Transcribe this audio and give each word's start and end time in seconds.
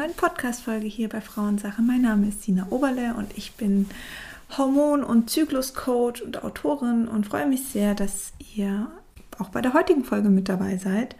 neuen 0.00 0.14
Podcast-Folge 0.14 0.86
hier 0.86 1.10
bei 1.10 1.20
Frauensache. 1.20 1.82
Mein 1.82 2.00
Name 2.00 2.28
ist 2.28 2.42
Sina 2.42 2.66
Oberle 2.70 3.12
und 3.18 3.36
ich 3.36 3.52
bin 3.56 3.86
Hormon- 4.56 5.04
und 5.04 5.28
Zykluscoach 5.28 6.22
und 6.24 6.42
Autorin 6.42 7.06
und 7.06 7.26
freue 7.26 7.44
mich 7.44 7.64
sehr, 7.64 7.94
dass 7.94 8.32
ihr 8.56 8.90
auch 9.38 9.50
bei 9.50 9.60
der 9.60 9.74
heutigen 9.74 10.04
Folge 10.04 10.30
mit 10.30 10.48
dabei 10.48 10.78
seid. 10.78 11.16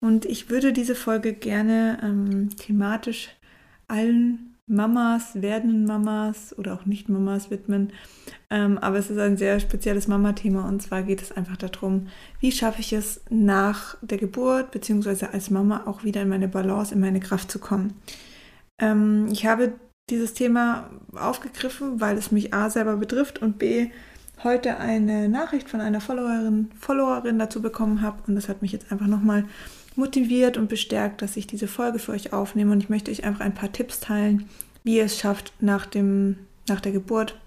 Und 0.00 0.24
ich 0.24 0.50
würde 0.50 0.72
diese 0.72 0.96
Folge 0.96 1.34
gerne 1.34 2.00
ähm, 2.02 2.50
thematisch 2.56 3.28
allen 3.86 4.49
Mamas, 4.70 5.32
werdenden 5.34 5.84
Mamas 5.84 6.56
oder 6.56 6.74
auch 6.74 6.86
Nicht-Mamas 6.86 7.50
widmen. 7.50 7.92
Ähm, 8.50 8.78
aber 8.78 8.98
es 8.98 9.10
ist 9.10 9.18
ein 9.18 9.36
sehr 9.36 9.58
spezielles 9.58 10.06
Mama-Thema 10.06 10.68
und 10.68 10.80
zwar 10.80 11.02
geht 11.02 11.20
es 11.22 11.32
einfach 11.32 11.56
darum, 11.56 12.06
wie 12.38 12.52
schaffe 12.52 12.80
ich 12.80 12.92
es 12.92 13.20
nach 13.30 13.96
der 14.00 14.18
Geburt 14.18 14.70
beziehungsweise 14.70 15.32
als 15.32 15.50
Mama 15.50 15.82
auch 15.86 16.04
wieder 16.04 16.22
in 16.22 16.28
meine 16.28 16.48
Balance, 16.48 16.94
in 16.94 17.00
meine 17.00 17.20
Kraft 17.20 17.50
zu 17.50 17.58
kommen. 17.58 17.94
Ähm, 18.80 19.26
ich 19.32 19.44
habe 19.44 19.74
dieses 20.08 20.34
Thema 20.34 20.88
aufgegriffen, 21.14 22.00
weil 22.00 22.16
es 22.16 22.30
mich 22.30 22.54
A 22.54 22.70
selber 22.70 22.96
betrifft 22.96 23.42
und 23.42 23.58
B 23.58 23.90
heute 24.44 24.78
eine 24.78 25.28
Nachricht 25.28 25.68
von 25.68 25.80
einer 25.80 26.00
Followerin, 26.00 26.70
Followerin 26.78 27.38
dazu 27.38 27.60
bekommen 27.60 28.02
habe 28.02 28.18
und 28.26 28.36
das 28.36 28.48
hat 28.48 28.62
mich 28.62 28.72
jetzt 28.72 28.90
einfach 28.90 29.06
nochmal 29.06 29.44
motiviert 30.00 30.56
und 30.56 30.68
bestärkt, 30.68 31.22
dass 31.22 31.36
ich 31.36 31.46
diese 31.46 31.68
Folge 31.68 31.98
für 31.98 32.12
euch 32.12 32.32
aufnehme 32.32 32.72
und 32.72 32.82
ich 32.82 32.88
möchte 32.88 33.10
euch 33.10 33.22
einfach 33.22 33.44
ein 33.44 33.54
paar 33.54 33.70
Tipps 33.70 34.00
teilen, 34.00 34.48
wie 34.82 34.96
ihr 34.96 35.04
es 35.04 35.18
schafft 35.18 35.52
nach, 35.60 35.86
dem, 35.86 36.38
nach 36.68 36.80
der 36.80 36.92
Geburt. 36.92 37.38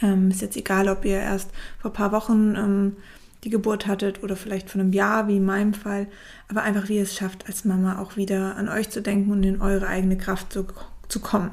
Ähm, 0.00 0.30
ist 0.30 0.40
jetzt 0.40 0.56
egal, 0.56 0.88
ob 0.88 1.04
ihr 1.04 1.20
erst 1.20 1.50
vor 1.80 1.90
ein 1.90 1.94
paar 1.94 2.12
Wochen 2.12 2.54
ähm, 2.56 2.96
die 3.44 3.50
Geburt 3.50 3.86
hattet 3.86 4.22
oder 4.22 4.36
vielleicht 4.36 4.70
von 4.70 4.80
einem 4.80 4.92
Jahr, 4.92 5.26
wie 5.26 5.36
in 5.36 5.44
meinem 5.44 5.74
Fall, 5.74 6.06
aber 6.48 6.62
einfach 6.62 6.88
wie 6.88 6.96
ihr 6.96 7.02
es 7.02 7.14
schafft, 7.14 7.46
als 7.46 7.64
Mama 7.64 7.98
auch 7.98 8.16
wieder 8.16 8.56
an 8.56 8.68
euch 8.68 8.88
zu 8.88 9.02
denken 9.02 9.32
und 9.32 9.42
in 9.42 9.60
eure 9.60 9.88
eigene 9.88 10.16
Kraft 10.16 10.52
zu, 10.52 10.66
zu 11.08 11.20
kommen. 11.20 11.50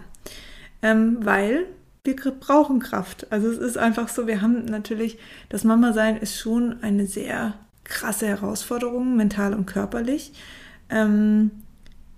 Ähm, 0.81 1.17
weil 1.21 1.65
wir 2.03 2.15
brauchen 2.15 2.79
Kraft. 2.79 3.31
Also 3.31 3.49
es 3.49 3.57
ist 3.57 3.77
einfach 3.77 4.07
so, 4.07 4.27
wir 4.27 4.41
haben 4.41 4.65
natürlich, 4.65 5.17
das 5.49 5.63
Mama-Sein 5.63 6.17
ist 6.17 6.37
schon 6.37 6.81
eine 6.81 7.07
sehr 7.07 7.55
krasse 7.89 8.27
Herausforderung, 8.27 9.17
mental 9.17 9.53
und 9.53 9.65
körperlich. 9.65 10.31
Ähm, 10.89 11.51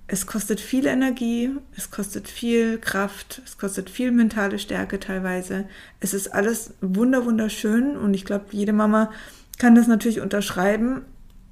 es 0.08 0.28
kostet 0.28 0.60
viel 0.60 0.88
Energie, 0.88 1.52
es 1.78 1.90
kostet 1.90 2.28
viel 2.28 2.78
Kraft, 2.78 3.42
es 3.46 3.58
kostet 3.58 3.90
viel 3.90 4.12
mentale 4.12 4.60
Stärke 4.60 5.00
teilweise. 5.00 5.66
Es 6.02 6.14
ist 6.14 6.34
alles 6.34 6.74
wunder 6.82 7.26
wunderschön 7.26 7.96
und 7.98 8.14
ich 8.14 8.26
glaube, 8.26 8.46
jede 8.52 8.74
Mama 8.74 9.10
kann 9.58 9.74
das 9.74 9.88
natürlich 9.88 10.20
unterschreiben, 10.20 11.04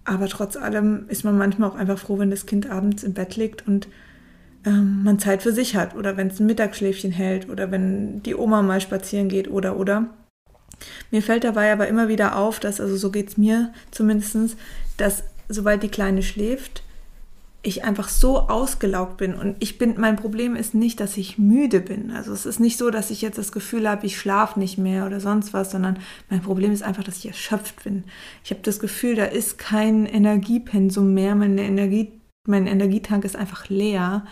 aber 0.04 0.28
trotz 0.28 0.58
allem 0.58 1.06
ist 1.08 1.24
man 1.24 1.38
manchmal 1.38 1.70
auch 1.70 1.76
einfach 1.76 2.00
froh, 2.00 2.20
wenn 2.20 2.32
das 2.32 2.46
Kind 2.46 2.70
abends 2.70 3.04
im 3.04 3.14
Bett 3.14 3.38
liegt 3.38 3.66
und 3.66 3.88
ähm, 4.66 5.04
man 5.04 5.20
Zeit 5.20 5.42
für 5.42 5.54
sich 5.54 5.78
hat 5.78 5.96
oder 5.96 6.18
wenn 6.18 6.28
es 6.28 6.40
ein 6.40 6.46
Mittagsschläfchen 6.46 7.12
hält 7.12 7.50
oder 7.50 7.72
wenn 7.72 8.22
die 8.24 8.36
Oma 8.36 8.62
mal 8.62 8.82
spazieren 8.82 9.30
geht 9.30 9.50
oder 9.50 9.78
oder. 9.78 10.08
Mir 11.12 11.22
fällt 11.22 11.44
dabei 11.44 11.72
aber 11.72 11.88
immer 11.88 12.08
wieder 12.08 12.38
auf, 12.38 12.60
dass, 12.60 12.80
also 12.80 12.98
so 12.98 13.12
geht 13.12 13.30
es 13.30 13.38
mir 13.38 13.74
zumindest, 13.92 14.58
dass 14.98 15.24
sobald 15.48 15.84
die 15.84 15.90
Kleine 15.90 16.24
schläft, 16.24 16.84
ich 17.62 17.84
einfach 17.84 18.08
so 18.08 18.48
ausgelaugt 18.48 19.18
bin 19.18 19.34
und 19.34 19.58
ich 19.60 19.78
bin, 19.78 19.96
mein 19.98 20.16
Problem 20.16 20.56
ist 20.56 20.74
nicht, 20.74 21.02
dass 21.02 21.18
ich 21.18 21.38
müde 21.38 21.82
bin. 21.82 22.12
Also 22.12 22.32
es 22.32 22.46
ist 22.46 22.60
nicht 22.62 22.78
so, 22.78 22.90
dass 22.90 23.12
ich 23.12 23.22
jetzt 23.22 23.38
das 23.38 23.52
Gefühl 23.52 23.90
habe, 23.90 24.06
ich 24.06 24.18
schlafe 24.18 24.58
nicht 24.60 24.78
mehr 24.78 25.06
oder 25.06 25.20
sonst 25.20 25.52
was, 25.52 25.72
sondern 25.72 26.00
mein 26.30 26.42
Problem 26.42 26.72
ist 26.72 26.84
einfach, 26.84 27.04
dass 27.04 27.18
ich 27.18 27.28
erschöpft 27.28 27.84
bin. 27.84 28.06
Ich 28.46 28.52
habe 28.52 28.62
das 28.64 28.80
Gefühl, 28.80 29.16
da 29.16 29.26
ist 29.26 29.58
kein 29.58 30.06
Energiepensum 30.06 31.14
mehr, 31.14 31.36
meine 31.36 31.64
Energie, 31.64 32.14
mein 32.48 32.66
Energietank 32.66 33.26
ist 33.26 33.36
einfach 33.36 33.68
leer 33.68 34.26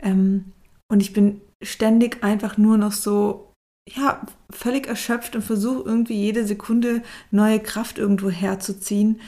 ähm, 0.00 0.46
und 0.88 1.00
ich 1.00 1.12
bin 1.12 1.40
ständig 1.62 2.24
einfach 2.24 2.58
nur 2.58 2.78
noch 2.78 2.92
so 2.92 3.51
ja, 3.88 4.20
völlig 4.50 4.86
erschöpft 4.86 5.34
und 5.34 5.42
versuche 5.42 5.82
irgendwie 5.84 6.14
jede 6.14 6.46
Sekunde 6.46 7.02
neue 7.30 7.60
Kraft 7.60 7.98
irgendwo 7.98 8.30
herzuziehen. 8.30 9.20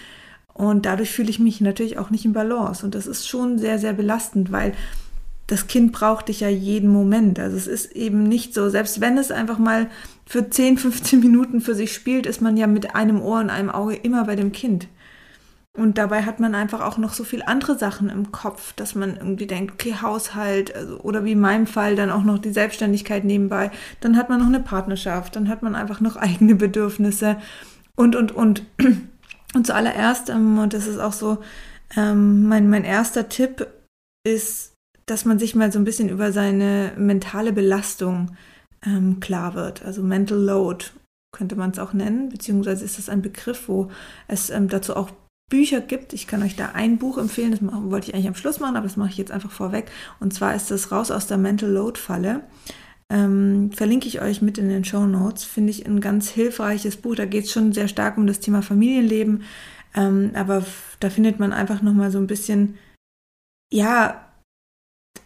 Und 0.53 0.87
dadurch 0.87 1.11
fühle 1.11 1.31
ich 1.31 1.41
mich 1.41 1.61
natürlich 1.61 1.99
auch 1.99 2.11
nicht 2.11 2.25
in 2.25 2.33
Balance. 2.33 2.85
Und 2.85 2.95
das 2.95 3.07
ist 3.07 3.27
schon 3.27 3.59
sehr, 3.59 3.79
sehr 3.79 3.93
belastend, 3.93 4.53
weil 4.53 4.73
das 5.49 5.67
Kind 5.67 5.93
braucht 5.93 6.29
dich 6.29 6.41
ja 6.41 6.49
jeden 6.49 6.89
Moment. 6.89 7.39
Also 7.39 7.57
es 7.57 7.67
ist 7.67 7.93
eben 7.93 8.23
nicht 8.23 8.55
so, 8.55 8.69
selbst 8.71 9.01
wenn 9.01 9.19
es 9.19 9.31
einfach 9.31 9.59
mal 9.59 9.91
für 10.25 10.49
10, 10.49 10.79
15 10.79 11.21
Minuten 11.21 11.61
für 11.61 11.75
sich 11.75 11.93
spielt, 11.93 12.27
ist 12.27 12.41
man 12.41 12.57
ja 12.57 12.67
mit 12.67 12.95
einem 12.95 13.21
Ohr 13.21 13.41
und 13.41 13.51
einem 13.51 13.71
Auge 13.71 13.97
immer 13.97 14.25
bei 14.25 14.37
dem 14.37 14.53
Kind. 14.53 14.87
Und 15.77 15.99
dabei 15.99 16.23
hat 16.23 16.39
man 16.39 16.55
einfach 16.55 16.81
auch 16.81 16.99
noch 16.99 17.15
so 17.15 17.25
viel 17.25 17.43
andere 17.43 17.77
Sachen 17.77 18.09
im 18.09 18.31
Kopf, 18.31 18.75
dass 18.75 18.95
man 18.95 19.17
irgendwie 19.17 19.49
denkt, 19.49 19.73
okay, 19.73 19.97
Haushalt, 20.01 20.75
also, 20.75 21.01
oder 21.01 21.25
wie 21.25 21.33
in 21.33 21.41
meinem 21.41 21.67
Fall 21.67 21.97
dann 21.97 22.11
auch 22.11 22.23
noch 22.23 22.39
die 22.39 22.53
Selbstständigkeit 22.53 23.25
nebenbei. 23.25 23.73
Dann 24.01 24.17
hat 24.17 24.29
man 24.29 24.39
noch 24.39 24.47
eine 24.47 24.61
Partnerschaft, 24.61 25.35
dann 25.35 25.49
hat 25.49 25.63
man 25.63 25.75
einfach 25.75 26.01
noch 26.01 26.17
eigene 26.17 26.55
Bedürfnisse 26.55 27.39
und, 27.97 28.15
und, 28.15 28.33
und. 28.33 28.63
Und 29.55 29.67
zuallererst, 29.67 30.31
ähm, 30.31 30.59
und 30.59 30.75
das 30.75 30.87
ist 30.87 30.99
auch 30.99 31.13
so 31.13 31.39
ähm, 31.97 32.47
mein, 32.49 32.69
mein 32.69 32.85
erster 32.85 33.29
Tipp, 33.29 33.67
ist, 34.27 34.73
dass 35.07 35.25
man 35.25 35.39
sich 35.39 35.55
mal 35.55 35.71
so 35.71 35.79
ein 35.79 35.85
bisschen 35.85 36.09
über 36.09 36.33
seine 36.33 36.93
mentale 36.97 37.53
Belastung 37.53 38.37
ähm, 38.87 39.21
klar 39.21 39.55
wird. 39.55 39.85
Also 39.85 40.03
Mental 40.03 40.39
Load 40.39 40.87
könnte 41.33 41.57
man 41.57 41.71
es 41.71 41.79
auch 41.79 41.93
nennen, 41.93 42.29
beziehungsweise 42.29 42.85
ist 42.85 42.99
das 42.99 43.09
ein 43.09 43.23
Begriff, 43.23 43.69
wo 43.69 43.91
es 44.29 44.51
ähm, 44.51 44.69
dazu 44.69 44.97
auch 44.97 45.11
Bücher 45.51 45.81
gibt. 45.81 46.13
Ich 46.13 46.27
kann 46.27 46.43
euch 46.43 46.57
da 46.57 46.71
ein 46.75 46.99
Buch 46.99 47.19
empfehlen, 47.19 47.51
das 47.51 47.61
wollte 47.63 48.09
ich 48.09 48.15
eigentlich 48.15 48.29
am 48.29 48.35
Schluss 48.35 48.61
machen, 48.61 48.77
aber 48.77 48.87
das 48.87 48.97
mache 48.97 49.11
ich 49.11 49.19
jetzt 49.19 49.31
einfach 49.31 49.51
vorweg. 49.51 49.91
Und 50.21 50.33
zwar 50.33 50.55
ist 50.55 50.71
das 50.71 50.91
Raus 50.91 51.11
aus 51.11 51.27
der 51.27 51.39
Mental 51.39 51.71
Load 51.71 51.99
Falle. 52.01 52.43
Ähm, 53.11 53.71
verlinke 53.73 54.09
ich 54.09 54.23
euch 54.23 54.41
mit 54.41 54.59
in 54.59 54.69
den 54.69 54.85
Show 54.85 55.07
Notes. 55.07 55.45
Finde 55.45 55.71
ich 55.71 55.87
ein 55.87 56.01
ganz 56.01 56.31
hilfreiches 56.31 56.97
Buch. 56.97 57.15
Da 57.15 57.27
geht 57.27 57.45
es 57.45 57.53
schon 57.53 57.73
sehr 57.73 57.89
stark 57.89 58.17
um 58.17 58.27
das 58.27 58.41
Thema 58.41 58.63
Familienleben. 58.63 59.43
Ähm, 59.95 60.31
aber 60.35 60.65
da 61.01 61.11
findet 61.11 61.39
man 61.39 61.53
einfach 61.53 61.83
nochmal 61.83 62.11
so 62.11 62.19
ein 62.19 62.27
bisschen, 62.27 62.77
ja, 63.73 64.25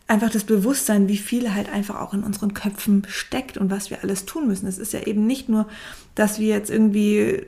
einfach 0.09 0.31
das 0.31 0.45
Bewusstsein, 0.45 1.09
wie 1.09 1.17
viel 1.19 1.55
halt 1.55 1.71
einfach 1.71 2.01
auch 2.01 2.15
in 2.15 2.23
unseren 2.23 2.55
Köpfen 2.55 3.07
steckt 3.09 3.59
und 3.59 3.71
was 3.71 3.91
wir 3.91 4.03
alles 4.03 4.25
tun 4.25 4.49
müssen. 4.49 4.67
Es 4.67 4.79
ist 4.79 4.93
ja 4.93 5.07
eben 5.07 5.27
nicht 5.27 5.49
nur, 5.49 5.69
dass 6.15 6.39
wir 6.39 6.49
jetzt 6.49 6.71
irgendwie 6.71 7.47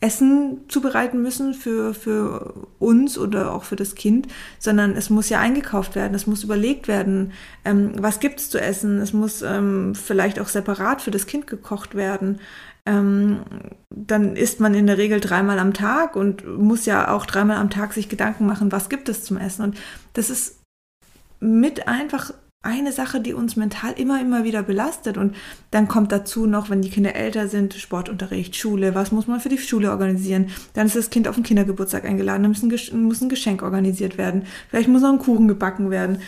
Essen 0.00 0.62
zubereiten 0.68 1.20
müssen 1.20 1.52
für, 1.52 1.92
für 1.92 2.68
uns 2.78 3.18
oder 3.18 3.52
auch 3.52 3.64
für 3.64 3.76
das 3.76 3.94
Kind, 3.94 4.28
sondern 4.58 4.96
es 4.96 5.10
muss 5.10 5.28
ja 5.28 5.40
eingekauft 5.40 5.94
werden, 5.94 6.14
es 6.14 6.26
muss 6.26 6.42
überlegt 6.42 6.88
werden, 6.88 7.32
ähm, 7.64 7.92
was 7.98 8.18
gibt 8.18 8.40
es 8.40 8.48
zu 8.48 8.58
essen, 8.60 8.98
es 8.98 9.12
muss 9.12 9.42
ähm, 9.42 9.94
vielleicht 9.94 10.40
auch 10.40 10.48
separat 10.48 11.02
für 11.02 11.10
das 11.10 11.26
Kind 11.26 11.46
gekocht 11.46 11.94
werden. 11.94 12.40
Ähm, 12.86 13.40
dann 13.90 14.36
isst 14.36 14.58
man 14.58 14.72
in 14.72 14.86
der 14.86 14.96
Regel 14.96 15.20
dreimal 15.20 15.58
am 15.58 15.74
Tag 15.74 16.16
und 16.16 16.46
muss 16.46 16.86
ja 16.86 17.12
auch 17.14 17.26
dreimal 17.26 17.58
am 17.58 17.68
Tag 17.68 17.92
sich 17.92 18.08
Gedanken 18.08 18.46
machen, 18.46 18.72
was 18.72 18.88
gibt 18.88 19.10
es 19.10 19.22
zum 19.22 19.36
Essen. 19.36 19.64
Und 19.64 19.78
das 20.14 20.30
ist 20.30 20.60
mit 21.40 21.88
einfach 21.88 22.32
eine 22.62 22.92
Sache, 22.92 23.20
die 23.20 23.32
uns 23.32 23.56
mental 23.56 23.92
immer, 23.96 24.20
immer 24.20 24.44
wieder 24.44 24.62
belastet. 24.62 25.16
Und 25.16 25.34
dann 25.70 25.88
kommt 25.88 26.12
dazu 26.12 26.46
noch, 26.46 26.68
wenn 26.68 26.82
die 26.82 26.90
Kinder 26.90 27.14
älter 27.14 27.48
sind, 27.48 27.72
Sportunterricht, 27.74 28.54
Schule, 28.54 28.94
was 28.94 29.12
muss 29.12 29.26
man 29.26 29.40
für 29.40 29.48
die 29.48 29.56
Schule 29.56 29.90
organisieren? 29.90 30.50
Dann 30.74 30.86
ist 30.86 30.96
das 30.96 31.08
Kind 31.08 31.26
auf 31.26 31.36
den 31.36 31.44
Kindergeburtstag 31.44 32.04
eingeladen, 32.04 32.42
dann 32.42 32.52
muss 32.52 32.62
ein, 32.62 33.02
muss 33.02 33.22
ein 33.22 33.30
Geschenk 33.30 33.62
organisiert 33.62 34.18
werden. 34.18 34.44
Vielleicht 34.68 34.88
muss 34.88 35.00
noch 35.00 35.12
ein 35.12 35.18
Kuchen 35.18 35.48
gebacken 35.48 35.90
werden. 35.90 36.18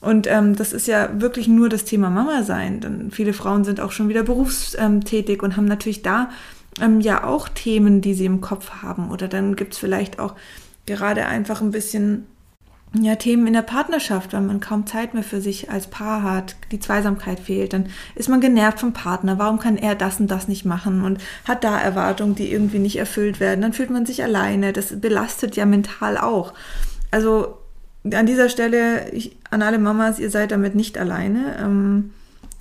Und 0.00 0.28
ähm, 0.28 0.54
das 0.54 0.72
ist 0.72 0.86
ja 0.86 1.20
wirklich 1.20 1.48
nur 1.48 1.68
das 1.68 1.84
Thema 1.84 2.08
Mama 2.08 2.44
sein. 2.44 2.80
Denn 2.80 3.10
viele 3.10 3.32
Frauen 3.32 3.64
sind 3.64 3.80
auch 3.80 3.90
schon 3.90 4.08
wieder 4.08 4.22
berufstätig 4.22 5.42
und 5.42 5.56
haben 5.56 5.66
natürlich 5.66 6.02
da 6.02 6.30
ähm, 6.80 7.00
ja 7.00 7.24
auch 7.24 7.48
Themen, 7.48 8.00
die 8.00 8.14
sie 8.14 8.26
im 8.26 8.40
Kopf 8.40 8.70
haben. 8.82 9.10
Oder 9.10 9.26
dann 9.26 9.56
gibt 9.56 9.74
es 9.74 9.80
vielleicht 9.80 10.20
auch 10.20 10.36
gerade 10.86 11.26
einfach 11.26 11.60
ein 11.60 11.72
bisschen 11.72 12.26
ja, 12.92 13.14
Themen 13.14 13.46
in 13.46 13.52
der 13.52 13.62
Partnerschaft, 13.62 14.32
wenn 14.32 14.46
man 14.46 14.58
kaum 14.58 14.84
Zeit 14.84 15.14
mehr 15.14 15.22
für 15.22 15.40
sich 15.40 15.70
als 15.70 15.86
Paar 15.86 16.24
hat, 16.24 16.56
die 16.72 16.80
Zweisamkeit 16.80 17.38
fehlt, 17.38 17.72
dann 17.72 17.86
ist 18.16 18.28
man 18.28 18.40
genervt 18.40 18.80
vom 18.80 18.92
Partner. 18.92 19.38
Warum 19.38 19.60
kann 19.60 19.76
er 19.76 19.94
das 19.94 20.18
und 20.18 20.28
das 20.28 20.48
nicht 20.48 20.64
machen 20.64 21.04
und 21.04 21.18
hat 21.44 21.62
da 21.62 21.78
Erwartungen, 21.78 22.34
die 22.34 22.50
irgendwie 22.50 22.80
nicht 22.80 22.98
erfüllt 22.98 23.38
werden? 23.38 23.60
Dann 23.60 23.72
fühlt 23.72 23.90
man 23.90 24.06
sich 24.06 24.24
alleine. 24.24 24.72
Das 24.72 25.00
belastet 25.00 25.54
ja 25.54 25.66
mental 25.66 26.18
auch. 26.18 26.52
Also 27.12 27.58
an 28.12 28.26
dieser 28.26 28.48
Stelle 28.48 29.10
ich, 29.10 29.36
an 29.50 29.62
alle 29.62 29.78
Mamas, 29.78 30.18
ihr 30.18 30.30
seid 30.30 30.50
damit 30.50 30.74
nicht 30.74 30.98
alleine. 30.98 31.58
Ähm, 31.60 32.10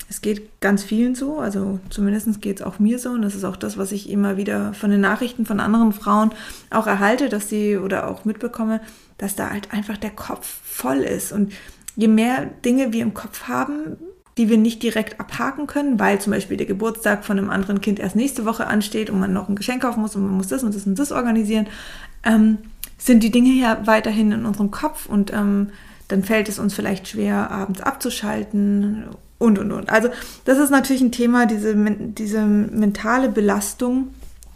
es 0.10 0.22
geht 0.22 0.60
ganz 0.60 0.84
vielen 0.84 1.14
so, 1.14 1.40
also 1.40 1.80
zumindest 1.92 2.42
geht 2.42 2.60
es 2.60 2.66
auch 2.66 2.80
mir 2.80 2.98
so 2.98 3.12
und 3.12 3.22
das 3.22 3.36
ist 3.36 3.44
auch 3.44 3.56
das, 3.56 3.78
was 3.78 3.92
ich 3.92 4.10
immer 4.10 4.38
wieder 4.38 4.74
von 4.74 4.90
den 4.90 5.02
Nachrichten 5.02 5.46
von 5.46 5.60
anderen 5.60 5.94
Frauen 5.94 6.32
auch 6.72 6.88
erhalte, 6.88 7.30
dass 7.30 7.48
sie 7.48 7.78
oder 7.78 8.08
auch 8.08 8.26
mitbekomme, 8.26 8.82
dass 9.20 9.36
da 9.36 9.52
halt 9.52 9.72
einfach 9.72 9.98
der 9.98 10.10
Kopf 10.10 10.48
voll 10.64 11.00
ist. 11.02 11.32
Und 11.32 11.54
je 11.96 12.08
mehr 12.08 12.48
Dinge 12.66 12.92
wir 12.92 13.04
im 13.04 13.14
Kopf 13.14 13.44
haben, 13.48 13.98
die 14.40 14.50
wir 14.50 14.58
nicht 14.58 14.82
direkt 14.82 15.20
abhaken 15.20 15.68
können, 15.68 16.00
weil 16.00 16.20
zum 16.20 16.34
Beispiel 16.34 16.58
der 16.58 16.66
Geburtstag 16.66 17.24
von 17.24 17.38
einem 17.38 17.52
anderen 17.52 17.80
Kind 17.80 18.00
erst 18.00 18.16
nächste 18.16 18.46
Woche 18.46 18.66
ansteht 18.66 19.12
und 19.12 19.20
man 19.20 19.32
noch 19.32 19.48
ein 19.48 19.56
Geschenk 19.56 19.84
kaufen 19.84 20.02
muss 20.02 20.16
und 20.16 20.24
man 20.24 20.38
muss 20.38 20.48
das 20.48 20.64
und 20.64 20.74
das 20.74 20.88
und 20.88 20.98
das 20.98 21.12
organisieren, 21.12 21.68
ähm, 22.24 22.58
sind 22.98 23.22
die 23.22 23.32
Dinge 23.32 23.52
ja 23.52 23.86
weiterhin 23.86 24.32
in 24.32 24.46
unserem 24.46 24.72
Kopf 24.72 25.06
und 25.06 25.32
ähm, 25.34 25.70
dann 26.08 26.24
fällt 26.24 26.50
es 26.50 26.58
uns 26.58 26.74
vielleicht 26.74 27.08
schwer, 27.08 27.52
abends 27.52 27.82
abzuschalten 27.82 29.04
und, 29.40 29.58
und, 29.58 29.72
und. 29.72 29.90
Also 29.90 30.10
das 30.46 30.60
ist 30.60 30.70
natürlich 30.70 31.02
ein 31.02 31.12
Thema, 31.12 31.48
diese, 31.48 31.74
diese 31.76 32.42
mentale 32.42 33.30
Belastung, 33.30 34.10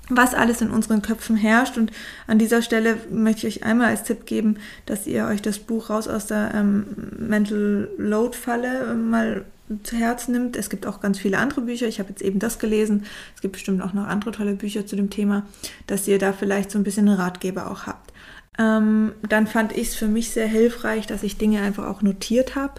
was 0.10 0.34
alles 0.34 0.62
in 0.62 0.70
unseren 0.70 1.02
Köpfen 1.02 1.38
herrscht. 1.38 1.78
Und 1.78 1.92
an 2.28 2.38
dieser 2.38 2.62
Stelle 2.62 2.98
möchte 3.10 3.48
ich 3.48 3.58
euch 3.58 3.64
einmal 3.64 3.88
als 3.88 4.04
Tipp 4.04 4.26
geben, 4.26 4.58
dass 4.86 5.08
ihr 5.08 5.26
euch 5.26 5.42
das 5.42 5.58
Buch 5.58 5.90
raus 5.90 6.08
aus 6.08 6.28
der 6.28 6.52
ähm, 6.54 6.86
Mental 7.18 7.90
Load 7.98 8.38
Falle 8.38 8.92
äh, 8.92 8.94
mal 8.94 9.46
zu 9.84 9.96
Herzen 9.96 10.34
nimmt. 10.34 10.58
Es 10.58 10.70
gibt 10.70 10.86
auch 10.86 11.00
ganz 11.00 11.18
viele 11.18 11.38
andere 11.38 11.62
Bücher. 11.62 11.88
Ich 11.88 12.00
habe 12.00 12.10
jetzt 12.10 12.22
eben 12.22 12.40
das 12.40 12.60
gelesen. 12.60 13.06
Es 13.36 13.42
gibt 13.42 13.54
bestimmt 13.54 13.82
auch 13.82 13.94
noch 13.94 14.08
andere 14.08 14.32
tolle 14.32 14.54
Bücher 14.54 14.86
zu 14.86 14.98
dem 14.98 15.10
Thema, 15.10 15.46
dass 15.88 16.08
ihr 16.08 16.20
da 16.20 16.34
vielleicht 16.34 16.70
so 16.70 16.78
ein 16.78 16.84
bisschen 16.84 17.08
einen 17.08 17.18
Ratgeber 17.18 17.72
auch 17.72 17.88
habt. 17.88 18.12
Ähm, 18.60 19.14
dann 19.28 19.48
fand 19.48 19.72
ich 19.72 19.90
es 19.90 19.96
für 19.96 20.08
mich 20.08 20.30
sehr 20.32 20.48
hilfreich, 20.48 21.08
dass 21.08 21.24
ich 21.24 21.38
Dinge 21.38 21.62
einfach 21.62 21.88
auch 21.88 22.02
notiert 22.02 22.56
habe, 22.56 22.74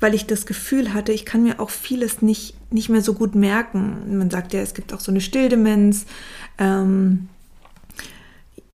weil 0.00 0.14
ich 0.14 0.26
das 0.26 0.46
Gefühl 0.46 0.94
hatte, 0.94 1.12
ich 1.12 1.24
kann 1.24 1.42
mir 1.42 1.60
auch 1.60 1.70
vieles 1.70 2.22
nicht, 2.22 2.54
nicht 2.72 2.88
mehr 2.88 3.02
so 3.02 3.14
gut 3.14 3.34
merken. 3.34 4.18
Man 4.18 4.30
sagt 4.30 4.52
ja, 4.52 4.60
es 4.60 4.74
gibt 4.74 4.92
auch 4.92 5.00
so 5.00 5.10
eine 5.10 5.20
Stilldemenz. 5.20 6.06
Ähm, 6.58 7.28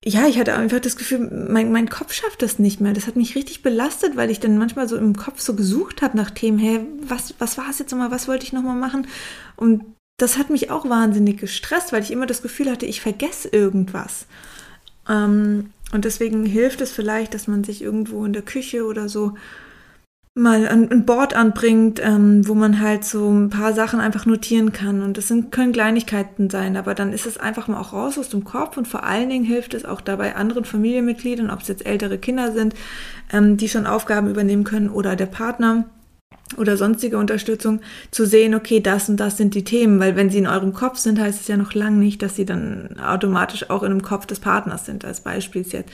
ja, 0.03 0.27
ich 0.27 0.37
hatte 0.37 0.53
einfach 0.53 0.79
das 0.79 0.97
Gefühl, 0.97 1.47
mein, 1.49 1.71
mein 1.71 1.89
Kopf 1.89 2.13
schafft 2.13 2.43
das 2.43 2.59
nicht 2.59 2.79
mehr. 2.79 2.93
Das 2.93 3.07
hat 3.07 3.15
mich 3.15 3.35
richtig 3.35 3.63
belastet, 3.63 4.15
weil 4.15 4.29
ich 4.29 4.39
dann 4.39 4.59
manchmal 4.59 4.87
so 4.87 4.97
im 4.97 5.15
Kopf 5.15 5.39
so 5.39 5.55
gesucht 5.55 6.03
habe 6.03 6.15
nach 6.15 6.29
Themen, 6.29 6.59
hey, 6.59 6.85
was, 7.01 7.33
was 7.39 7.57
war 7.57 7.69
es 7.71 7.79
jetzt 7.79 7.91
nochmal, 7.91 8.11
was 8.11 8.27
wollte 8.27 8.45
ich 8.45 8.53
nochmal 8.53 8.75
machen? 8.75 9.07
Und 9.55 9.83
das 10.17 10.37
hat 10.37 10.51
mich 10.51 10.69
auch 10.69 10.87
wahnsinnig 10.87 11.39
gestresst, 11.39 11.91
weil 11.91 12.03
ich 12.03 12.11
immer 12.11 12.27
das 12.27 12.43
Gefühl 12.43 12.69
hatte, 12.69 12.85
ich 12.85 13.01
vergesse 13.01 13.49
irgendwas. 13.49 14.27
Ähm, 15.09 15.71
und 15.91 16.05
deswegen 16.05 16.45
hilft 16.45 16.81
es 16.81 16.91
vielleicht, 16.91 17.33
dass 17.33 17.47
man 17.47 17.63
sich 17.63 17.81
irgendwo 17.81 18.25
in 18.25 18.33
der 18.33 18.41
Küche 18.43 18.85
oder 18.85 19.09
so 19.09 19.33
mal 20.37 20.67
ein, 20.67 20.91
ein 20.91 21.05
Board 21.05 21.33
anbringt, 21.33 22.01
ähm, 22.03 22.45
wo 22.45 22.55
man 22.55 22.81
halt 22.81 23.05
so 23.05 23.31
ein 23.31 23.49
paar 23.49 23.73
Sachen 23.73 24.01
einfach 24.01 24.25
notieren 24.25 24.73
kann. 24.73 25.01
Und 25.01 25.17
das 25.17 25.29
sind, 25.29 25.51
können 25.53 25.71
Kleinigkeiten 25.71 26.49
sein, 26.49 26.75
aber 26.75 26.93
dann 26.93 27.13
ist 27.13 27.25
es 27.25 27.37
einfach 27.37 27.69
mal 27.69 27.79
auch 27.79 27.93
raus 27.93 28.17
aus 28.19 28.27
dem 28.29 28.43
Kopf 28.43 28.75
und 28.75 28.85
vor 28.85 29.05
allen 29.05 29.29
Dingen 29.29 29.45
hilft 29.45 29.73
es 29.73 29.85
auch 29.85 30.01
dabei 30.01 30.35
anderen 30.35 30.65
Familienmitgliedern, 30.65 31.49
ob 31.49 31.61
es 31.61 31.69
jetzt 31.69 31.85
ältere 31.85 32.17
Kinder 32.17 32.51
sind, 32.51 32.75
ähm, 33.31 33.55
die 33.55 33.69
schon 33.69 33.87
Aufgaben 33.87 34.29
übernehmen 34.29 34.65
können 34.65 34.89
oder 34.89 35.15
der 35.15 35.27
Partner 35.27 35.85
oder 36.57 36.75
sonstige 36.75 37.17
Unterstützung, 37.17 37.79
zu 38.11 38.25
sehen, 38.25 38.55
okay, 38.55 38.81
das 38.81 39.09
und 39.09 39.17
das 39.17 39.37
sind 39.37 39.55
die 39.55 39.63
Themen, 39.63 39.99
weil 39.99 40.17
wenn 40.17 40.29
sie 40.29 40.37
in 40.37 40.47
eurem 40.47 40.73
Kopf 40.73 40.97
sind, 40.97 41.19
heißt 41.19 41.41
es 41.41 41.47
ja 41.47 41.57
noch 41.57 41.73
lange 41.73 41.97
nicht, 41.97 42.21
dass 42.21 42.35
sie 42.35 42.45
dann 42.45 42.99
automatisch 42.99 43.69
auch 43.69 43.83
in 43.83 43.89
dem 43.89 44.03
Kopf 44.03 44.25
des 44.25 44.41
Partners 44.41 44.85
sind, 44.85 45.05
als 45.05 45.21
Beispiel 45.21 45.65
jetzt. 45.67 45.89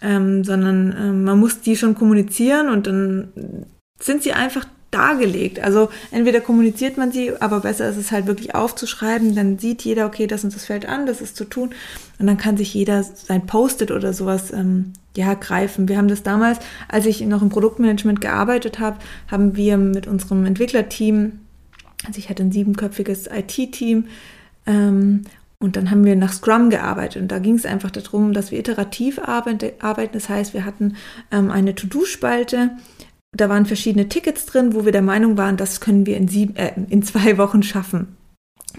Ähm, 0.00 0.44
sondern 0.44 0.96
ähm, 0.98 1.24
man 1.24 1.38
muss 1.38 1.60
die 1.60 1.76
schon 1.76 1.94
kommunizieren 1.94 2.70
und 2.70 2.86
dann 2.86 3.28
sind 4.00 4.22
sie 4.22 4.32
einfach 4.32 4.66
dargelegt. 4.90 5.60
Also 5.60 5.88
entweder 6.10 6.40
kommuniziert 6.40 6.96
man 6.96 7.12
sie, 7.12 7.32
aber 7.40 7.60
besser 7.60 7.88
ist 7.88 7.96
es 7.96 8.10
halt 8.10 8.26
wirklich 8.26 8.54
aufzuschreiben, 8.54 9.34
dann 9.34 9.58
sieht 9.58 9.82
jeder, 9.82 10.06
okay, 10.06 10.26
das 10.26 10.42
und 10.42 10.54
das 10.54 10.64
fällt 10.64 10.86
an, 10.86 11.06
das 11.06 11.20
ist 11.20 11.36
zu 11.36 11.44
tun 11.44 11.70
und 12.18 12.26
dann 12.26 12.38
kann 12.38 12.56
sich 12.56 12.74
jeder 12.74 13.02
sein 13.02 13.46
Post-it 13.46 13.90
oder 13.92 14.12
sowas 14.12 14.52
ähm, 14.52 14.92
ja 15.16 15.34
greifen. 15.34 15.88
Wir 15.88 15.96
haben 15.96 16.08
das 16.08 16.22
damals, 16.22 16.58
als 16.88 17.06
ich 17.06 17.20
noch 17.20 17.42
im 17.42 17.50
Produktmanagement 17.50 18.20
gearbeitet 18.20 18.80
habe, 18.80 18.98
haben 19.30 19.56
wir 19.56 19.76
mit 19.76 20.06
unserem 20.06 20.44
Entwicklerteam, 20.44 21.40
also 22.06 22.18
ich 22.18 22.28
hatte 22.28 22.42
ein 22.42 22.52
siebenköpfiges 22.52 23.28
IT-Team 23.28 24.06
ähm, 24.66 25.22
und 25.60 25.76
dann 25.76 25.90
haben 25.90 26.04
wir 26.04 26.16
nach 26.16 26.32
Scrum 26.32 26.70
gearbeitet 26.70 27.22
und 27.22 27.28
da 27.28 27.38
ging 27.38 27.54
es 27.54 27.66
einfach 27.66 27.90
darum, 27.90 28.32
dass 28.32 28.50
wir 28.50 28.58
iterativ 28.58 29.20
arbeiten. 29.20 30.10
Das 30.12 30.28
heißt, 30.28 30.54
wir 30.54 30.64
hatten 30.64 30.96
ähm, 31.30 31.50
eine 31.50 31.74
To-Do-Spalte, 31.74 32.70
da 33.32 33.48
waren 33.48 33.66
verschiedene 33.66 34.08
Tickets 34.08 34.46
drin, 34.46 34.74
wo 34.74 34.84
wir 34.84 34.92
der 34.92 35.02
Meinung 35.02 35.36
waren, 35.36 35.56
das 35.56 35.80
können 35.80 36.06
wir 36.06 36.16
in, 36.16 36.28
sieben, 36.28 36.56
äh, 36.56 36.72
in 36.88 37.02
zwei 37.02 37.38
Wochen 37.38 37.62
schaffen. 37.62 38.16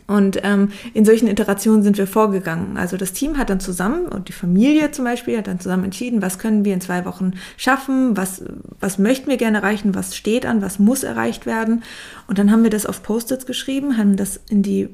Und 0.08 0.40
ähm, 0.44 0.70
in 0.94 1.04
solchen 1.04 1.28
Iterationen 1.28 1.84
sind 1.84 1.98
wir 1.98 2.08
vorgegangen. 2.08 2.78
Also 2.78 2.96
das 2.96 3.12
Team 3.12 3.38
hat 3.38 3.50
dann 3.50 3.60
zusammen 3.60 4.06
und 4.06 4.30
die 4.30 4.34
Familie 4.34 4.92
zum 4.92 5.04
Beispiel 5.04 5.38
hat 5.38 5.48
dann 5.48 5.60
zusammen 5.60 5.86
entschieden, 5.86 6.22
was 6.22 6.40
können 6.40 6.64
wir 6.64 6.74
in 6.74 6.82
zwei 6.82 7.04
Wochen 7.04 7.34
schaffen, 7.58 8.16
was, 8.16 8.44
was 8.80 8.98
möchten 8.98 9.30
wir 9.30 9.38
gerne 9.38 9.58
erreichen, 9.58 9.94
was 9.94 10.16
steht 10.16 10.46
an, 10.46 10.62
was 10.62 10.80
muss 10.80 11.04
erreicht 11.04 11.46
werden. 11.46 11.84
Und 12.28 12.40
dann 12.40 12.52
haben 12.52 12.64
wir 12.64 12.70
das 12.70 12.86
auf 12.86 13.04
Post-its 13.04 13.46
geschrieben, 13.46 13.98
haben 13.98 14.16
das 14.16 14.40
in 14.50 14.64
die 14.64 14.90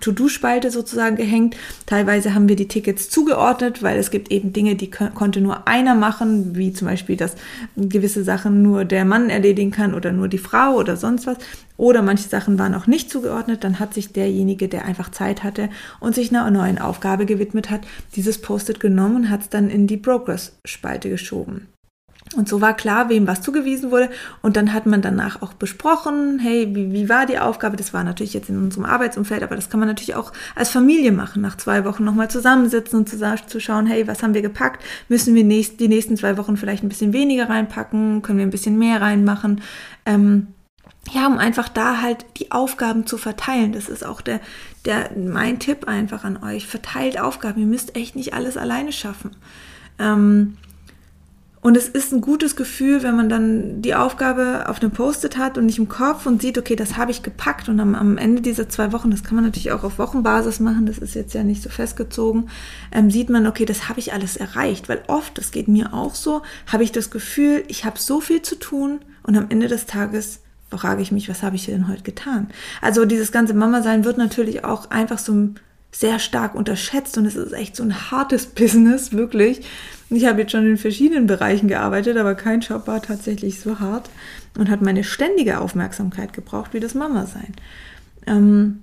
To-Do-Spalte 0.00 0.70
sozusagen 0.70 1.16
gehängt. 1.16 1.56
Teilweise 1.86 2.34
haben 2.34 2.48
wir 2.48 2.56
die 2.56 2.68
Tickets 2.68 3.10
zugeordnet, 3.10 3.82
weil 3.82 3.98
es 3.98 4.10
gibt 4.10 4.30
eben 4.30 4.52
Dinge, 4.52 4.74
die 4.74 4.90
konnte 4.90 5.40
nur 5.40 5.66
einer 5.68 5.94
machen, 5.94 6.56
wie 6.56 6.72
zum 6.72 6.88
Beispiel, 6.88 7.16
dass 7.16 7.36
gewisse 7.76 8.24
Sachen 8.24 8.62
nur 8.62 8.84
der 8.84 9.04
Mann 9.04 9.30
erledigen 9.30 9.70
kann 9.70 9.94
oder 9.94 10.12
nur 10.12 10.28
die 10.28 10.38
Frau 10.38 10.74
oder 10.74 10.96
sonst 10.96 11.26
was. 11.26 11.38
Oder 11.76 12.02
manche 12.02 12.28
Sachen 12.28 12.58
waren 12.58 12.74
auch 12.74 12.86
nicht 12.86 13.10
zugeordnet. 13.10 13.64
Dann 13.64 13.80
hat 13.80 13.94
sich 13.94 14.12
derjenige, 14.12 14.68
der 14.68 14.84
einfach 14.84 15.10
Zeit 15.10 15.42
hatte 15.42 15.70
und 16.00 16.14
sich 16.14 16.30
einer 16.30 16.50
neuen 16.50 16.78
Aufgabe 16.78 17.26
gewidmet 17.26 17.70
hat, 17.70 17.80
dieses 18.14 18.40
Post-it 18.40 18.80
genommen 18.80 19.16
und 19.16 19.30
hat 19.30 19.42
es 19.42 19.48
dann 19.48 19.70
in 19.70 19.86
die 19.86 19.96
Progress-Spalte 19.96 21.10
geschoben. 21.10 21.68
Und 22.34 22.48
so 22.48 22.60
war 22.60 22.74
klar, 22.74 23.08
wem 23.08 23.26
was 23.26 23.42
zugewiesen 23.42 23.90
wurde. 23.90 24.10
Und 24.42 24.56
dann 24.56 24.72
hat 24.72 24.86
man 24.86 25.02
danach 25.02 25.42
auch 25.42 25.52
besprochen, 25.54 26.38
hey, 26.38 26.74
wie, 26.74 26.92
wie 26.92 27.08
war 27.08 27.26
die 27.26 27.38
Aufgabe? 27.38 27.76
Das 27.76 27.92
war 27.92 28.04
natürlich 28.04 28.34
jetzt 28.34 28.48
in 28.48 28.58
unserem 28.58 28.84
Arbeitsumfeld, 28.84 29.42
aber 29.42 29.56
das 29.56 29.70
kann 29.70 29.80
man 29.80 29.88
natürlich 29.88 30.14
auch 30.14 30.32
als 30.54 30.70
Familie 30.70 31.12
machen. 31.12 31.42
Nach 31.42 31.56
zwei 31.56 31.84
Wochen 31.84 32.04
nochmal 32.04 32.30
zusammensitzen 32.30 33.00
und 33.00 33.08
zu, 33.08 33.60
schauen, 33.60 33.86
hey, 33.86 34.06
was 34.06 34.22
haben 34.22 34.34
wir 34.34 34.42
gepackt? 34.42 34.84
Müssen 35.08 35.34
wir 35.34 35.44
nächst, 35.44 35.80
die 35.80 35.88
nächsten 35.88 36.16
zwei 36.16 36.36
Wochen 36.36 36.56
vielleicht 36.56 36.82
ein 36.82 36.88
bisschen 36.88 37.12
weniger 37.12 37.48
reinpacken? 37.48 38.22
Können 38.22 38.38
wir 38.38 38.46
ein 38.46 38.50
bisschen 38.50 38.78
mehr 38.78 39.00
reinmachen? 39.00 39.60
Ähm, 40.06 40.48
ja, 41.12 41.26
um 41.26 41.38
einfach 41.38 41.68
da 41.68 42.00
halt 42.00 42.24
die 42.38 42.50
Aufgaben 42.52 43.06
zu 43.06 43.18
verteilen. 43.18 43.72
Das 43.72 43.88
ist 43.88 44.04
auch 44.04 44.20
der, 44.20 44.40
der, 44.84 45.10
mein 45.16 45.58
Tipp 45.58 45.86
einfach 45.86 46.24
an 46.24 46.42
euch. 46.42 46.66
Verteilt 46.66 47.20
Aufgaben. 47.20 47.60
Ihr 47.60 47.66
müsst 47.66 47.96
echt 47.96 48.16
nicht 48.16 48.34
alles 48.34 48.56
alleine 48.56 48.92
schaffen. 48.92 49.32
Ähm, 49.98 50.56
und 51.64 51.78
es 51.78 51.88
ist 51.88 52.12
ein 52.12 52.20
gutes 52.20 52.56
Gefühl, 52.56 53.02
wenn 53.02 53.16
man 53.16 53.30
dann 53.30 53.80
die 53.80 53.94
Aufgabe 53.94 54.68
auf 54.68 54.82
einem 54.82 54.90
Post-it 54.90 55.38
hat 55.38 55.56
und 55.56 55.64
nicht 55.64 55.78
im 55.78 55.88
Kopf 55.88 56.26
und 56.26 56.42
sieht, 56.42 56.58
okay, 56.58 56.76
das 56.76 56.98
habe 56.98 57.10
ich 57.10 57.22
gepackt. 57.22 57.70
Und 57.70 57.80
am, 57.80 57.94
am, 57.94 58.18
Ende 58.18 58.42
dieser 58.42 58.68
zwei 58.68 58.92
Wochen, 58.92 59.10
das 59.10 59.24
kann 59.24 59.36
man 59.36 59.44
natürlich 59.44 59.72
auch 59.72 59.82
auf 59.82 59.98
Wochenbasis 59.98 60.60
machen, 60.60 60.84
das 60.84 60.98
ist 60.98 61.14
jetzt 61.14 61.32
ja 61.32 61.42
nicht 61.42 61.62
so 61.62 61.70
festgezogen, 61.70 62.50
ähm, 62.92 63.10
sieht 63.10 63.30
man, 63.30 63.46
okay, 63.46 63.64
das 63.64 63.88
habe 63.88 63.98
ich 63.98 64.12
alles 64.12 64.36
erreicht. 64.36 64.90
Weil 64.90 65.04
oft, 65.06 65.38
das 65.38 65.52
geht 65.52 65.66
mir 65.66 65.94
auch 65.94 66.14
so, 66.14 66.42
habe 66.70 66.84
ich 66.84 66.92
das 66.92 67.10
Gefühl, 67.10 67.64
ich 67.68 67.86
habe 67.86 67.98
so 67.98 68.20
viel 68.20 68.42
zu 68.42 68.56
tun 68.56 69.00
und 69.22 69.34
am 69.34 69.46
Ende 69.48 69.68
des 69.68 69.86
Tages 69.86 70.40
frage 70.68 71.00
ich 71.00 71.12
mich, 71.12 71.30
was 71.30 71.42
habe 71.42 71.56
ich 71.56 71.64
denn 71.64 71.88
heute 71.88 72.02
getan? 72.02 72.48
Also 72.82 73.06
dieses 73.06 73.32
ganze 73.32 73.54
Mama-Sein 73.54 74.04
wird 74.04 74.18
natürlich 74.18 74.66
auch 74.66 74.90
einfach 74.90 75.18
so 75.18 75.54
sehr 75.92 76.18
stark 76.18 76.56
unterschätzt 76.56 77.16
und 77.16 77.24
es 77.24 77.36
ist 77.36 77.52
echt 77.52 77.76
so 77.76 77.84
ein 77.84 78.10
hartes 78.10 78.44
Business, 78.54 79.12
wirklich. 79.12 79.64
Ich 80.10 80.26
habe 80.26 80.42
jetzt 80.42 80.52
schon 80.52 80.66
in 80.66 80.76
verschiedenen 80.76 81.26
Bereichen 81.26 81.68
gearbeitet, 81.68 82.16
aber 82.16 82.34
kein 82.34 82.60
Job 82.60 82.86
war 82.86 83.02
tatsächlich 83.02 83.60
so 83.60 83.80
hart 83.80 84.10
und 84.58 84.70
hat 84.70 84.82
meine 84.82 85.04
ständige 85.04 85.60
Aufmerksamkeit 85.60 86.32
gebraucht 86.32 86.74
wie 86.74 86.80
das 86.80 86.94
Mama-Sein. 86.94 87.54
Ähm, 88.26 88.82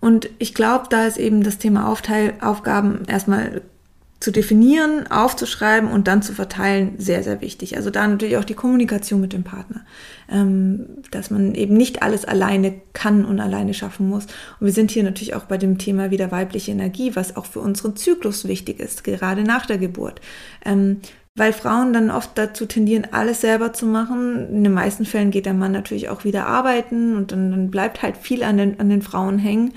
und 0.00 0.30
ich 0.38 0.54
glaube, 0.54 0.86
da 0.88 1.06
ist 1.06 1.18
eben 1.18 1.42
das 1.42 1.58
Thema 1.58 1.86
Aufteil 1.86 2.34
Aufgaben 2.40 3.04
erstmal 3.06 3.62
zu 4.20 4.30
definieren, 4.30 5.06
aufzuschreiben 5.10 5.90
und 5.90 6.06
dann 6.06 6.20
zu 6.20 6.34
verteilen, 6.34 6.94
sehr, 6.98 7.22
sehr 7.22 7.40
wichtig. 7.40 7.78
Also 7.78 7.88
da 7.88 8.06
natürlich 8.06 8.36
auch 8.36 8.44
die 8.44 8.54
Kommunikation 8.54 9.18
mit 9.18 9.32
dem 9.32 9.44
Partner, 9.44 9.80
ähm, 10.30 10.86
dass 11.10 11.30
man 11.30 11.54
eben 11.54 11.74
nicht 11.74 12.02
alles 12.02 12.26
alleine 12.26 12.74
kann 12.92 13.24
und 13.24 13.40
alleine 13.40 13.72
schaffen 13.72 14.10
muss. 14.10 14.24
Und 14.60 14.66
wir 14.66 14.72
sind 14.72 14.90
hier 14.90 15.04
natürlich 15.04 15.34
auch 15.34 15.44
bei 15.44 15.56
dem 15.56 15.78
Thema 15.78 16.10
wieder 16.10 16.30
weibliche 16.30 16.70
Energie, 16.70 17.16
was 17.16 17.34
auch 17.34 17.46
für 17.46 17.60
unseren 17.60 17.96
Zyklus 17.96 18.46
wichtig 18.46 18.78
ist, 18.78 19.04
gerade 19.04 19.42
nach 19.42 19.64
der 19.64 19.78
Geburt. 19.78 20.20
Weil 21.36 21.52
Frauen 21.52 21.92
dann 21.92 22.10
oft 22.10 22.30
dazu 22.34 22.66
tendieren, 22.66 23.06
alles 23.12 23.40
selber 23.40 23.72
zu 23.72 23.86
machen. 23.86 24.48
In 24.48 24.64
den 24.64 24.72
meisten 24.72 25.04
Fällen 25.04 25.30
geht 25.30 25.46
der 25.46 25.54
Mann 25.54 25.70
natürlich 25.70 26.08
auch 26.08 26.24
wieder 26.24 26.46
arbeiten 26.46 27.16
und 27.16 27.30
dann, 27.30 27.52
dann 27.52 27.70
bleibt 27.70 28.02
halt 28.02 28.16
viel 28.16 28.42
an 28.42 28.56
den, 28.56 28.80
an 28.80 28.90
den 28.90 29.00
Frauen 29.00 29.38
hängen. 29.38 29.72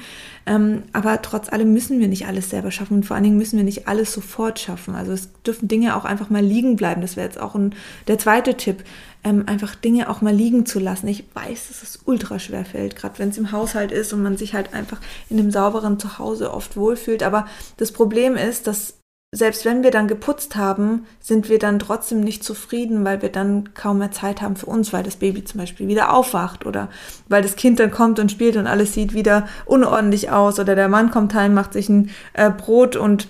Ähm, 0.45 0.83
aber 0.93 1.21
trotz 1.21 1.49
allem 1.49 1.71
müssen 1.71 1.99
wir 1.99 2.07
nicht 2.07 2.25
alles 2.27 2.49
selber 2.49 2.71
schaffen 2.71 2.95
und 2.95 3.05
vor 3.05 3.15
allen 3.15 3.23
Dingen 3.23 3.37
müssen 3.37 3.57
wir 3.57 3.63
nicht 3.63 3.87
alles 3.87 4.11
sofort 4.11 4.59
schaffen. 4.59 4.95
Also 4.95 5.11
es 5.13 5.29
dürfen 5.43 5.67
Dinge 5.67 5.95
auch 5.95 6.05
einfach 6.05 6.31
mal 6.31 6.43
liegen 6.43 6.75
bleiben. 6.75 7.01
Das 7.01 7.15
wäre 7.15 7.27
jetzt 7.27 7.39
auch 7.39 7.53
ein, 7.53 7.75
der 8.07 8.17
zweite 8.17 8.55
Tipp. 8.55 8.83
Ähm, 9.23 9.43
einfach 9.45 9.75
Dinge 9.75 10.09
auch 10.09 10.21
mal 10.21 10.33
liegen 10.33 10.65
zu 10.65 10.79
lassen. 10.79 11.07
Ich 11.07 11.23
weiß, 11.33 11.67
dass 11.69 11.83
es 11.83 11.99
ultra 12.03 12.39
schwer 12.39 12.65
fällt, 12.65 12.97
gerade 12.97 13.19
wenn 13.19 13.29
es 13.29 13.37
im 13.37 13.53
Haushalt 13.53 13.91
ist 13.91 14.11
und 14.11 14.21
man 14.21 14.35
sich 14.37 14.53
halt 14.53 14.73
einfach 14.73 14.99
in 15.29 15.39
einem 15.39 15.51
sauberen 15.51 15.97
Zuhause 15.99 16.51
oft 16.51 16.75
wohlfühlt. 16.75 17.23
Aber 17.23 17.45
das 17.77 17.93
Problem 17.93 18.35
ist, 18.35 18.67
dass 18.67 18.95
selbst 19.35 19.65
wenn 19.65 19.81
wir 19.81 19.89
dann 19.89 20.07
geputzt 20.07 20.55
haben, 20.55 21.07
sind 21.19 21.49
wir 21.49 21.57
dann 21.57 21.79
trotzdem 21.79 22.21
nicht 22.21 22.43
zufrieden, 22.43 23.03
weil 23.03 23.23
wir 23.23 23.29
dann 23.29 23.73
kaum 23.73 23.97
mehr 23.97 24.11
Zeit 24.11 24.43
haben 24.43 24.55
für 24.55 24.67
uns, 24.67 24.93
weil 24.93 25.01
das 25.01 25.15
Baby 25.15 25.43
zum 25.43 25.59
Beispiel 25.59 25.87
wieder 25.87 26.13
aufwacht 26.13 26.67
oder 26.67 26.87
weil 27.29 27.41
das 27.41 27.55
Kind 27.55 27.79
dann 27.79 27.89
kommt 27.89 28.19
und 28.19 28.31
spielt 28.31 28.57
und 28.57 28.67
alles 28.67 28.93
sieht 28.93 29.15
wieder 29.15 29.47
unordentlich 29.65 30.29
aus 30.29 30.59
oder 30.59 30.75
der 30.75 30.87
Mann 30.87 31.09
kommt 31.09 31.33
heim, 31.33 31.55
macht 31.55 31.73
sich 31.73 31.89
ein 31.89 32.11
äh, 32.33 32.51
Brot 32.51 32.95
und 32.95 33.27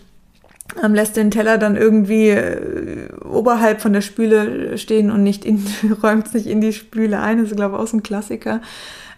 ähm, 0.84 0.94
lässt 0.94 1.16
den 1.16 1.32
Teller 1.32 1.58
dann 1.58 1.78
irgendwie 1.78 2.32
äh, 2.32 3.08
oberhalb 3.24 3.80
von 3.80 3.94
der 3.94 4.02
Spüle 4.02 4.78
stehen 4.78 5.10
und 5.10 5.24
nicht 5.24 5.46
in, 5.46 5.66
räumt 6.04 6.28
es 6.28 6.34
nicht 6.34 6.48
in 6.48 6.60
die 6.60 6.74
Spüle 6.74 7.22
ein. 7.22 7.38
Das 7.38 7.52
ist, 7.52 7.56
glaube 7.56 7.78
ich, 7.78 7.82
auch 7.82 7.88
so 7.88 7.96
ein 7.96 8.04
Klassiker. 8.04 8.60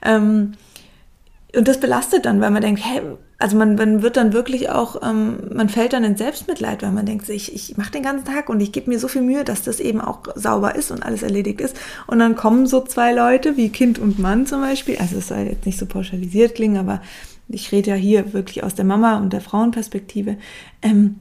Ähm, 0.04 0.54
und 1.56 1.68
das 1.68 1.80
belastet 1.80 2.26
dann, 2.26 2.42
weil 2.42 2.52
man 2.52 2.62
denkt, 2.62 2.82
hey, 2.84 3.02
also 3.46 3.58
man, 3.58 3.76
man 3.76 4.02
wird 4.02 4.18
dann 4.18 4.34
wirklich 4.34 4.72
auch, 4.72 5.04
ähm, 5.08 5.38
man 5.54 5.70
fällt 5.70 5.94
dann 5.94 6.04
in 6.04 6.18
Selbstmitleid, 6.18 6.82
weil 6.82 6.92
man 6.92 7.06
denkt, 7.06 7.30
ich, 7.30 7.54
ich 7.54 7.78
mache 7.78 7.92
den 7.92 8.02
ganzen 8.02 8.26
Tag 8.26 8.50
und 8.50 8.60
ich 8.60 8.72
gebe 8.72 8.90
mir 8.90 8.98
so 8.98 9.08
viel 9.08 9.22
Mühe, 9.22 9.44
dass 9.44 9.62
das 9.62 9.80
eben 9.80 10.02
auch 10.02 10.24
sauber 10.34 10.74
ist 10.74 10.90
und 10.90 11.04
alles 11.04 11.22
erledigt 11.22 11.62
ist. 11.62 11.78
Und 12.08 12.18
dann 12.18 12.36
kommen 12.36 12.66
so 12.66 12.82
zwei 12.82 13.14
Leute, 13.14 13.56
wie 13.56 13.70
Kind 13.70 14.00
und 14.00 14.18
Mann 14.18 14.48
zum 14.48 14.62
Beispiel, 14.62 14.98
also 14.98 15.18
es 15.20 15.28
soll 15.28 15.42
jetzt 15.42 15.68
nicht 15.68 15.78
so 15.78 15.86
pauschalisiert 15.86 16.56
klingen, 16.56 16.78
aber 16.78 17.04
ich 17.48 17.72
rede 17.72 17.92
ja 17.92 17.96
hier 17.96 18.34
wirklich 18.34 18.64
aus 18.64 18.74
der 18.74 18.84
Mama 18.84 19.20
und 19.20 19.32
der 19.32 19.42
Frauenperspektive. 19.42 20.38
Ähm, 20.82 21.18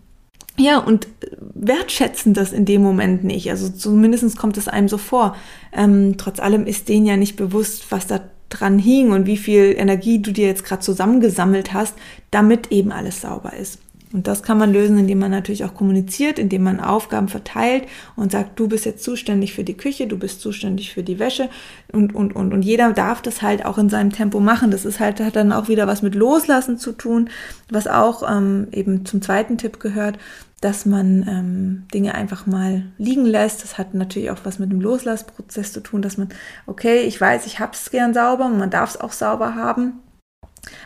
ja, 0.57 0.79
und 0.79 1.07
wertschätzen 1.53 2.33
das 2.33 2.55
in 2.55 2.65
dem 2.65 2.81
Moment 2.81 3.23
nicht. 3.23 3.51
Also 3.51 3.69
zumindest 3.69 4.39
kommt 4.39 4.57
es 4.57 4.67
einem 4.67 4.89
so 4.89 4.97
vor. 4.97 5.37
Ähm, 5.75 6.15
trotz 6.17 6.41
allem 6.41 6.65
ist 6.65 6.89
denen 6.89 7.05
ja 7.05 7.19
nicht 7.19 7.37
bewusst, 7.37 7.91
was 7.91 8.07
da 8.07 8.21
dran 8.59 8.79
hing 8.79 9.13
und 9.13 9.27
wie 9.27 9.37
viel 9.37 9.75
Energie 9.77 10.21
du 10.21 10.33
dir 10.33 10.47
jetzt 10.47 10.65
gerade 10.65 10.83
zusammengesammelt 10.83 11.73
hast, 11.73 11.95
damit 12.31 12.73
eben 12.73 12.93
alles 12.93 13.21
sauber 13.21 13.53
ist. 13.55 13.84
Und 14.15 14.29
das 14.29 14.45
kann 14.45 14.59
man 14.59 14.73
lösen, 14.73 14.97
indem 14.97 15.19
man 15.19 15.33
natürlich 15.33 15.65
auch 15.65 15.75
kommuniziert, 15.75 16.39
indem 16.39 16.63
man 16.63 16.79
Aufgaben 16.79 17.27
verteilt 17.27 17.89
und 18.15 18.31
sagt, 18.31 18.61
du 18.61 18.69
bist 18.69 18.85
jetzt 18.85 19.03
zuständig 19.03 19.55
für 19.55 19.65
die 19.65 19.77
Küche, 19.77 20.07
du 20.07 20.17
bist 20.17 20.41
zuständig 20.41 20.95
für 20.95 21.03
die 21.03 21.19
Wäsche 21.19 21.49
und, 21.93 22.15
und, 22.15 22.37
und, 22.37 22.55
und 22.55 22.63
jeder 22.63 22.93
darf 22.93 23.23
das 23.23 23.43
halt 23.43 23.67
auch 23.67 23.77
in 23.77 23.89
seinem 23.89 24.13
Tempo 24.13 24.39
machen. 24.39 24.71
Das 24.71 24.85
ist 24.85 25.01
halt, 25.01 25.19
hat 25.19 25.35
dann 25.35 25.51
auch 25.51 25.67
wieder 25.67 25.89
was 25.89 26.01
mit 26.03 26.15
Loslassen 26.15 26.79
zu 26.79 26.93
tun, 26.93 27.29
was 27.71 27.89
auch 27.89 28.23
ähm, 28.31 28.69
eben 28.71 29.05
zum 29.05 29.21
zweiten 29.21 29.59
Tipp 29.59 29.81
gehört, 29.81 30.17
dass 30.61 30.87
man 30.87 31.27
ähm, 31.29 31.85
Dinge 31.93 32.15
einfach 32.15 32.47
mal 32.47 32.85
liegen 32.99 33.27
lässt. 33.27 33.65
Das 33.65 33.79
hat 33.79 33.95
natürlich 33.95 34.31
auch 34.31 34.39
was 34.45 34.61
mit 34.61 34.71
dem 34.71 34.81
Loslassprozess 34.81 35.73
zu 35.73 35.81
tun, 35.81 36.03
dass 36.03 36.19
man, 36.19 36.29
okay, 36.67 37.01
ich 37.01 37.21
weiß, 37.21 37.47
ich 37.47 37.59
habe 37.59 37.73
es 37.73 37.91
gern 37.91 38.15
sauber, 38.15 38.49
man 38.49 38.71
darf 38.71 38.91
es 38.91 39.01
auch 39.01 39.13
sauber 39.13 39.57
haben. 39.57 40.04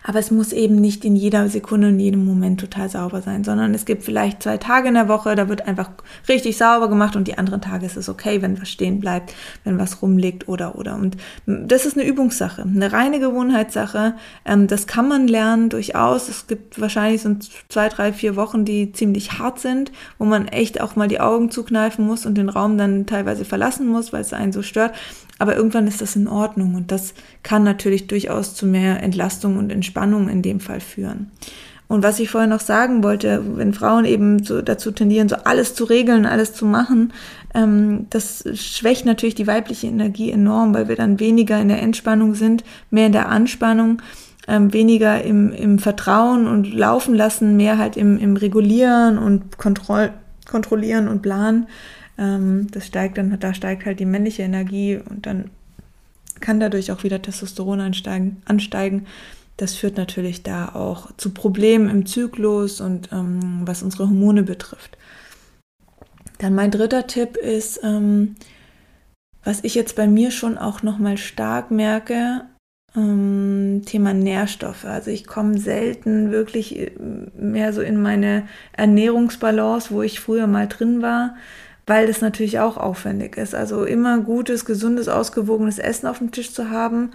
Aber 0.02 0.18
es 0.18 0.30
muss 0.30 0.52
eben 0.52 0.76
nicht 0.76 1.04
in 1.04 1.16
jeder 1.16 1.48
Sekunde 1.48 1.88
und 1.88 2.00
jedem 2.00 2.24
Moment 2.24 2.60
total 2.60 2.88
sauber 2.88 3.22
sein, 3.22 3.44
sondern 3.44 3.74
es 3.74 3.84
gibt 3.84 4.04
vielleicht 4.04 4.42
zwei 4.42 4.56
Tage 4.56 4.88
in 4.88 4.94
der 4.94 5.08
Woche, 5.08 5.34
da 5.34 5.48
wird 5.48 5.66
einfach 5.66 5.90
richtig 6.28 6.56
sauber 6.56 6.88
gemacht 6.88 7.16
und 7.16 7.28
die 7.28 7.38
anderen 7.38 7.60
Tage 7.60 7.86
ist 7.86 7.96
es 7.96 8.08
okay, 8.08 8.42
wenn 8.42 8.60
was 8.60 8.68
stehen 8.68 9.00
bleibt, 9.00 9.34
wenn 9.64 9.78
was 9.78 10.02
rumliegt 10.02 10.48
oder 10.48 10.76
oder. 10.76 10.96
Und 10.96 11.16
das 11.46 11.86
ist 11.86 11.96
eine 11.96 12.06
Übungssache, 12.06 12.62
eine 12.62 12.92
reine 12.92 13.20
Gewohnheitssache. 13.20 14.14
Ähm, 14.44 14.66
das 14.66 14.86
kann 14.86 15.08
man 15.08 15.28
lernen 15.28 15.68
durchaus. 15.68 16.28
Es 16.28 16.46
gibt 16.46 16.80
wahrscheinlich 16.80 17.22
so 17.22 17.36
zwei, 17.68 17.88
drei, 17.88 18.12
vier 18.12 18.36
Wochen, 18.36 18.64
die 18.64 18.92
ziemlich 18.92 19.38
hart 19.38 19.58
sind, 19.58 19.92
wo 20.18 20.24
man 20.24 20.48
echt 20.48 20.80
auch 20.80 20.96
mal 20.96 21.08
die 21.08 21.20
Augen 21.20 21.50
zukneifen 21.50 22.06
muss 22.06 22.26
und 22.26 22.36
den 22.36 22.48
Raum 22.48 22.78
dann 22.78 23.06
teilweise 23.06 23.44
verlassen 23.44 23.86
muss, 23.88 24.12
weil 24.12 24.20
es 24.20 24.32
einen 24.32 24.52
so 24.52 24.62
stört. 24.62 24.94
Aber 25.38 25.56
irgendwann 25.56 25.86
ist 25.86 26.00
das 26.00 26.16
in 26.16 26.28
Ordnung 26.28 26.74
und 26.74 26.90
das 26.90 27.14
kann 27.42 27.62
natürlich 27.62 28.06
durchaus 28.06 28.54
zu 28.54 28.66
mehr 28.66 29.02
Entlastung 29.02 29.56
und 29.56 29.70
Entspannung 29.70 30.28
in 30.28 30.42
dem 30.42 30.60
Fall 30.60 30.80
führen. 30.80 31.30
Und 31.88 32.02
was 32.02 32.20
ich 32.20 32.28
vorher 32.28 32.48
noch 32.48 32.60
sagen 32.60 33.02
wollte, 33.02 33.42
wenn 33.56 33.72
Frauen 33.72 34.04
eben 34.04 34.44
so 34.44 34.60
dazu 34.60 34.90
tendieren, 34.90 35.30
so 35.30 35.36
alles 35.44 35.74
zu 35.74 35.84
regeln, 35.84 36.26
alles 36.26 36.52
zu 36.52 36.66
machen, 36.66 37.14
ähm, 37.54 38.06
das 38.10 38.44
schwächt 38.54 39.06
natürlich 39.06 39.34
die 39.34 39.46
weibliche 39.46 39.86
Energie 39.86 40.30
enorm, 40.30 40.74
weil 40.74 40.88
wir 40.88 40.96
dann 40.96 41.18
weniger 41.18 41.58
in 41.58 41.68
der 41.68 41.80
Entspannung 41.80 42.34
sind, 42.34 42.62
mehr 42.90 43.06
in 43.06 43.12
der 43.12 43.30
Anspannung, 43.30 44.02
ähm, 44.46 44.74
weniger 44.74 45.22
im, 45.22 45.50
im 45.52 45.78
Vertrauen 45.78 46.46
und 46.46 46.72
laufen 46.74 47.14
lassen, 47.14 47.56
mehr 47.56 47.78
halt 47.78 47.96
im, 47.96 48.18
im 48.18 48.36
Regulieren 48.36 49.16
und 49.16 49.56
Kontroll 49.56 50.10
kontrollieren 50.46 51.08
und 51.08 51.22
planen. 51.22 51.66
Ähm, 52.18 52.66
das 52.70 52.86
steigt 52.86 53.16
dann, 53.16 53.38
da 53.38 53.54
steigt 53.54 53.86
halt 53.86 54.00
die 54.00 54.04
männliche 54.04 54.42
Energie 54.42 54.96
und 54.96 55.26
dann 55.26 55.50
kann 56.40 56.60
dadurch 56.60 56.92
auch 56.92 57.04
wieder 57.04 57.22
Testosteron 57.22 57.80
ansteigen. 57.80 58.42
ansteigen. 58.44 59.06
Das 59.56 59.74
führt 59.74 59.96
natürlich 59.96 60.44
da 60.44 60.68
auch 60.68 61.10
zu 61.16 61.30
Problemen 61.30 61.90
im 61.90 62.06
Zyklus 62.06 62.80
und 62.80 63.10
ähm, 63.12 63.62
was 63.64 63.82
unsere 63.82 64.04
Hormone 64.04 64.44
betrifft. 64.44 64.96
Dann 66.38 66.54
mein 66.54 66.70
dritter 66.70 67.08
Tipp 67.08 67.36
ist, 67.36 67.80
ähm, 67.82 68.36
was 69.42 69.64
ich 69.64 69.74
jetzt 69.74 69.96
bei 69.96 70.06
mir 70.06 70.30
schon 70.30 70.58
auch 70.58 70.84
nochmal 70.84 71.18
stark 71.18 71.72
merke, 71.72 72.42
ähm, 72.94 73.82
Thema 73.84 74.14
Nährstoffe. 74.14 74.84
Also 74.84 75.10
ich 75.10 75.26
komme 75.26 75.58
selten 75.58 76.30
wirklich 76.30 76.78
äh, 76.78 76.92
mehr 77.36 77.72
so 77.72 77.80
in 77.80 78.00
meine 78.00 78.46
Ernährungsbalance, 78.72 79.90
wo 79.90 80.02
ich 80.02 80.20
früher 80.20 80.46
mal 80.46 80.68
drin 80.68 81.02
war 81.02 81.34
weil 81.88 82.06
das 82.06 82.20
natürlich 82.20 82.60
auch 82.60 82.76
aufwendig 82.76 83.36
ist. 83.36 83.54
Also 83.54 83.84
immer 83.84 84.18
gutes, 84.18 84.64
gesundes, 84.64 85.08
ausgewogenes 85.08 85.78
Essen 85.78 86.06
auf 86.06 86.18
dem 86.18 86.30
Tisch 86.30 86.52
zu 86.52 86.70
haben, 86.70 87.10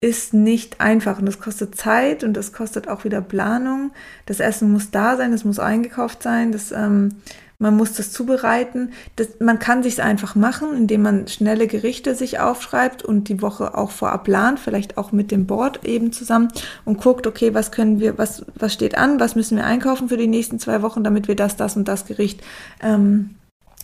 ist 0.00 0.34
nicht 0.34 0.80
einfach 0.80 1.18
und 1.18 1.26
das 1.26 1.40
kostet 1.40 1.76
Zeit 1.76 2.24
und 2.24 2.34
das 2.34 2.52
kostet 2.52 2.88
auch 2.88 3.04
wieder 3.04 3.20
Planung. 3.20 3.92
Das 4.26 4.40
Essen 4.40 4.70
muss 4.70 4.90
da 4.90 5.16
sein, 5.16 5.32
es 5.32 5.44
muss 5.44 5.58
eingekauft 5.58 6.22
sein, 6.22 6.52
das, 6.52 6.72
ähm, 6.72 7.10
man 7.58 7.76
muss 7.76 7.94
das 7.94 8.12
zubereiten. 8.12 8.92
Das, 9.16 9.40
man 9.40 9.58
kann 9.58 9.82
sich 9.82 10.02
einfach 10.02 10.34
machen, 10.34 10.76
indem 10.76 11.02
man 11.02 11.28
schnelle 11.28 11.66
Gerichte 11.66 12.14
sich 12.14 12.38
aufschreibt 12.38 13.02
und 13.02 13.28
die 13.28 13.40
Woche 13.40 13.78
auch 13.78 13.90
vorab 13.90 14.24
plant, 14.24 14.58
vielleicht 14.60 14.98
auch 14.98 15.12
mit 15.12 15.30
dem 15.30 15.46
Board 15.46 15.84
eben 15.86 16.12
zusammen 16.12 16.48
und 16.84 17.00
guckt, 17.00 17.26
okay, 17.26 17.54
was 17.54 17.72
können 17.72 18.00
wir, 18.00 18.18
was, 18.18 18.44
was 18.54 18.74
steht 18.74 18.98
an, 18.98 19.20
was 19.20 19.36
müssen 19.36 19.56
wir 19.56 19.64
einkaufen 19.64 20.08
für 20.08 20.18
die 20.18 20.26
nächsten 20.26 20.58
zwei 20.58 20.82
Wochen, 20.82 21.04
damit 21.04 21.28
wir 21.28 21.36
das, 21.36 21.56
das 21.56 21.76
und 21.76 21.88
das 21.88 22.04
Gericht 22.04 22.42
ähm, 22.82 23.36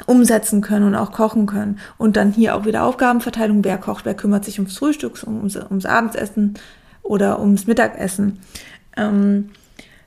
umsetzen 0.06 0.60
können 0.60 0.86
und 0.86 0.94
auch 0.94 1.12
kochen 1.12 1.46
können. 1.46 1.78
Und 1.98 2.16
dann 2.16 2.32
hier 2.32 2.54
auch 2.56 2.64
wieder 2.64 2.84
Aufgabenverteilung, 2.84 3.64
wer 3.64 3.78
kocht, 3.78 4.04
wer 4.04 4.14
kümmert 4.14 4.44
sich 4.44 4.58
ums 4.58 4.76
Frühstück, 4.76 5.22
ums, 5.26 5.56
ums 5.56 5.86
Abendessen 5.86 6.54
oder 7.02 7.40
ums 7.40 7.66
Mittagessen. 7.66 8.38
Ähm, 8.96 9.50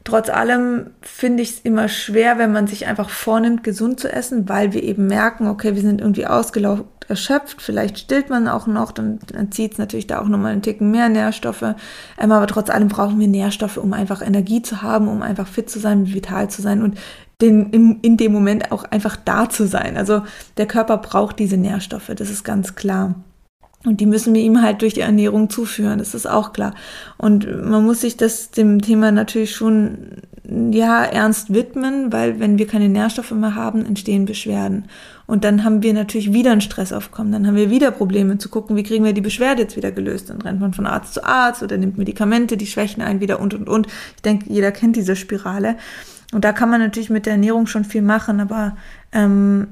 trotz 0.03 0.29
allem 0.29 0.91
finde 1.01 1.43
ich 1.43 1.51
es 1.51 1.59
immer 1.59 1.88
schwer, 1.88 2.38
wenn 2.38 2.51
man 2.51 2.67
sich 2.67 2.88
einfach 2.88 3.09
vornimmt, 3.09 3.63
gesund 3.63 4.00
zu 4.00 4.12
essen, 4.12 4.50
weil 4.50 4.73
wir 4.73 4.83
eben 4.83 5.07
merken, 5.07 5.47
okay, 5.47 5.75
wir 5.75 5.81
sind 5.81 6.01
irgendwie 6.01 6.27
ausgelaugt, 6.27 7.09
erschöpft, 7.09 7.62
vielleicht 7.62 8.00
stillt 8.00 8.29
man 8.29 8.47
auch 8.47 8.67
noch, 8.67 8.91
dann, 8.91 9.19
dann 9.27 9.51
zieht 9.51 9.73
es 9.73 9.77
natürlich 9.77 10.07
da 10.07 10.21
auch 10.21 10.27
nochmal 10.27 10.53
einen 10.53 10.62
Ticken 10.62 10.91
mehr 10.91 11.09
Nährstoffe. 11.09 11.62
Ähm, 11.62 12.31
aber 12.31 12.47
trotz 12.47 12.69
allem 12.69 12.88
brauchen 12.88 13.19
wir 13.19 13.27
Nährstoffe, 13.27 13.77
um 13.77 13.93
einfach 13.93 14.21
Energie 14.21 14.62
zu 14.62 14.81
haben, 14.81 15.07
um 15.07 15.21
einfach 15.21 15.47
fit 15.47 15.69
zu 15.69 15.79
sein, 15.79 16.13
vital 16.13 16.50
zu 16.50 16.62
sein. 16.62 16.81
Und 16.81 16.97
den, 17.43 17.69
in, 17.71 18.00
in 18.01 18.17
dem 18.17 18.31
Moment 18.31 18.71
auch 18.71 18.85
einfach 18.85 19.15
da 19.15 19.50
zu 19.50 19.67
sein. 19.67 19.97
Also 19.97 20.23
der 20.57 20.65
Körper 20.65 20.97
braucht 20.97 21.39
diese 21.39 21.57
Nährstoffe, 21.57 22.12
das 22.15 22.29
ist 22.29 22.43
ganz 22.43 22.75
klar. 22.75 23.15
Und 23.85 24.00
die 24.00 24.05
müssen 24.05 24.33
wir 24.33 24.41
ihm 24.41 24.62
halt 24.62 24.81
durch 24.81 24.93
die 24.93 25.01
Ernährung 25.01 25.50
zuführen, 25.50 26.00
das 26.00 26.15
ist 26.15 26.25
auch 26.25 26.53
klar. 26.53 26.73
Und 27.17 27.45
man 27.65 27.83
muss 27.83 28.00
sich 28.01 28.15
das 28.15 28.51
dem 28.51 28.81
Thema 28.81 29.12
natürlich 29.12 29.53
schon 29.53 30.21
ja 30.45 31.03
ernst 31.03 31.53
widmen, 31.53 32.12
weil 32.13 32.39
wenn 32.39 32.57
wir 32.57 32.67
keine 32.67 32.88
Nährstoffe 32.88 33.31
mehr 33.31 33.55
haben, 33.55 33.85
entstehen 33.85 34.25
Beschwerden. 34.25 34.85
Und 35.25 35.43
dann 35.43 35.63
haben 35.65 35.83
wir 35.83 35.93
natürlich 35.93 36.31
wieder 36.31 36.51
ein 36.51 36.62
Stressaufkommen, 36.62 37.31
dann 37.31 37.47
haben 37.47 37.55
wir 37.55 37.69
wieder 37.69 37.91
Probleme 37.91 38.38
zu 38.38 38.50
gucken, 38.50 38.75
wie 38.75 38.83
kriegen 38.83 39.03
wir 39.03 39.13
die 39.13 39.21
Beschwerde 39.21 39.63
jetzt 39.63 39.75
wieder 39.75 39.91
gelöst. 39.91 40.29
Dann 40.29 40.41
rennt 40.41 40.62
man 40.62 40.73
von 40.73 40.85
Arzt 40.85 41.13
zu 41.13 41.23
Arzt 41.23 41.63
oder 41.63 41.77
nimmt 41.77 41.97
Medikamente, 41.97 42.55
die 42.55 42.67
schwächen 42.67 43.01
einen 43.01 43.19
wieder 43.19 43.39
und 43.39 43.53
und 43.53 43.67
und. 43.67 43.88
Ich 44.15 44.21
denke, 44.21 44.45
jeder 44.50 44.71
kennt 44.71 44.95
diese 44.95 45.15
Spirale. 45.15 45.75
Und 46.33 46.43
da 46.43 46.51
kann 46.51 46.69
man 46.69 46.81
natürlich 46.81 47.09
mit 47.09 47.25
der 47.25 47.33
Ernährung 47.33 47.67
schon 47.67 47.85
viel 47.85 48.01
machen, 48.01 48.39
aber 48.39 48.75
ähm, 49.11 49.67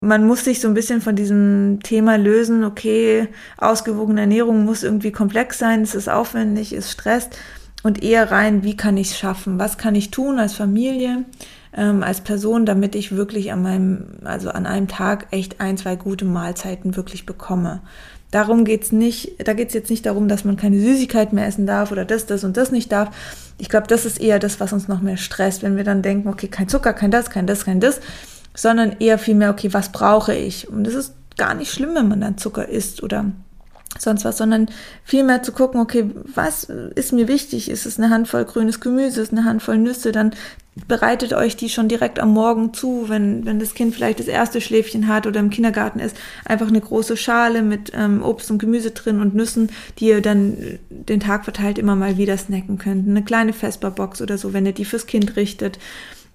man 0.00 0.26
muss 0.26 0.44
sich 0.44 0.60
so 0.60 0.68
ein 0.68 0.74
bisschen 0.74 1.00
von 1.00 1.16
diesem 1.16 1.80
Thema 1.82 2.16
lösen, 2.16 2.64
okay, 2.64 3.28
ausgewogene 3.56 4.20
Ernährung 4.20 4.64
muss 4.64 4.82
irgendwie 4.82 5.12
komplex 5.12 5.58
sein, 5.58 5.82
es 5.82 5.94
ist 5.94 6.08
aufwendig, 6.08 6.72
es 6.72 6.92
stresst 6.92 7.38
und 7.82 8.02
eher 8.02 8.30
rein, 8.30 8.62
wie 8.62 8.76
kann 8.76 8.96
ich 8.96 9.10
es 9.10 9.18
schaffen, 9.18 9.58
was 9.58 9.78
kann 9.78 9.94
ich 9.94 10.10
tun 10.10 10.38
als 10.38 10.54
Familie, 10.54 11.24
ähm, 11.72 12.02
als 12.02 12.20
Person, 12.20 12.66
damit 12.66 12.94
ich 12.94 13.16
wirklich 13.16 13.52
an 13.52 13.62
meinem, 13.62 14.06
also 14.24 14.50
an 14.50 14.66
einem 14.66 14.88
Tag 14.88 15.28
echt 15.30 15.60
ein, 15.60 15.76
zwei 15.76 15.96
gute 15.96 16.24
Mahlzeiten 16.24 16.96
wirklich 16.96 17.26
bekomme. 17.26 17.80
Darum 18.30 18.64
geht's 18.64 18.92
nicht, 18.92 19.34
da 19.46 19.52
geht's 19.52 19.74
jetzt 19.74 19.90
nicht 19.90 20.04
darum, 20.04 20.28
dass 20.28 20.44
man 20.44 20.56
keine 20.56 20.80
Süßigkeit 20.80 21.32
mehr 21.32 21.46
essen 21.46 21.66
darf 21.66 21.92
oder 21.92 22.04
das, 22.04 22.26
das 22.26 22.44
und 22.44 22.56
das 22.56 22.72
nicht 22.72 22.90
darf. 22.90 23.10
Ich 23.58 23.68
glaube, 23.68 23.86
das 23.86 24.04
ist 24.04 24.20
eher 24.20 24.38
das, 24.38 24.60
was 24.60 24.72
uns 24.72 24.88
noch 24.88 25.00
mehr 25.00 25.16
stresst, 25.16 25.62
wenn 25.62 25.76
wir 25.76 25.84
dann 25.84 26.02
denken, 26.02 26.28
okay, 26.28 26.48
kein 26.48 26.68
Zucker, 26.68 26.92
kein 26.92 27.10
das, 27.10 27.30
kein 27.30 27.46
das, 27.46 27.64
kein 27.64 27.80
das, 27.80 28.00
sondern 28.54 28.96
eher 28.98 29.18
vielmehr, 29.18 29.50
okay, 29.50 29.72
was 29.72 29.92
brauche 29.92 30.34
ich? 30.34 30.68
Und 30.68 30.84
das 30.84 30.94
ist 30.94 31.14
gar 31.36 31.54
nicht 31.54 31.72
schlimm, 31.72 31.94
wenn 31.94 32.08
man 32.08 32.20
dann 32.20 32.38
Zucker 32.38 32.68
isst 32.68 33.02
oder 33.02 33.26
sonst 33.98 34.24
was, 34.24 34.38
sondern 34.38 34.68
vielmehr 35.04 35.42
zu 35.42 35.52
gucken, 35.52 35.80
okay, 35.80 36.10
was 36.34 36.64
ist 36.94 37.12
mir 37.12 37.28
wichtig? 37.28 37.70
Ist 37.70 37.86
es 37.86 37.98
eine 37.98 38.10
Handvoll 38.10 38.44
grünes 38.44 38.80
Gemüse, 38.80 39.20
ist 39.20 39.32
es 39.32 39.38
eine 39.38 39.44
Handvoll 39.44 39.78
Nüsse? 39.78 40.12
Dann 40.12 40.32
bereitet 40.88 41.32
euch 41.32 41.56
die 41.56 41.70
schon 41.70 41.88
direkt 41.88 42.18
am 42.18 42.32
Morgen 42.32 42.74
zu, 42.74 43.08
wenn, 43.08 43.46
wenn 43.46 43.58
das 43.58 43.74
Kind 43.74 43.94
vielleicht 43.94 44.20
das 44.20 44.26
erste 44.26 44.60
Schläfchen 44.60 45.08
hat 45.08 45.26
oder 45.26 45.40
im 45.40 45.50
Kindergarten 45.50 46.00
ist. 46.00 46.16
Einfach 46.44 46.68
eine 46.68 46.80
große 46.80 47.16
Schale 47.16 47.62
mit 47.62 47.92
ähm, 47.94 48.22
Obst 48.22 48.50
und 48.50 48.58
Gemüse 48.58 48.90
drin 48.90 49.20
und 49.20 49.34
Nüssen, 49.34 49.70
die 49.98 50.08
ihr 50.08 50.20
dann 50.20 50.78
den 50.90 51.20
Tag 51.20 51.44
verteilt 51.44 51.78
immer 51.78 51.96
mal 51.96 52.18
wieder 52.18 52.36
snacken 52.36 52.76
könnt. 52.78 53.08
Eine 53.08 53.24
kleine 53.24 53.54
Vesperbox 53.54 54.20
oder 54.20 54.36
so, 54.36 54.52
wenn 54.52 54.66
ihr 54.66 54.72
die 54.72 54.84
fürs 54.84 55.06
Kind 55.06 55.36
richtet 55.36 55.78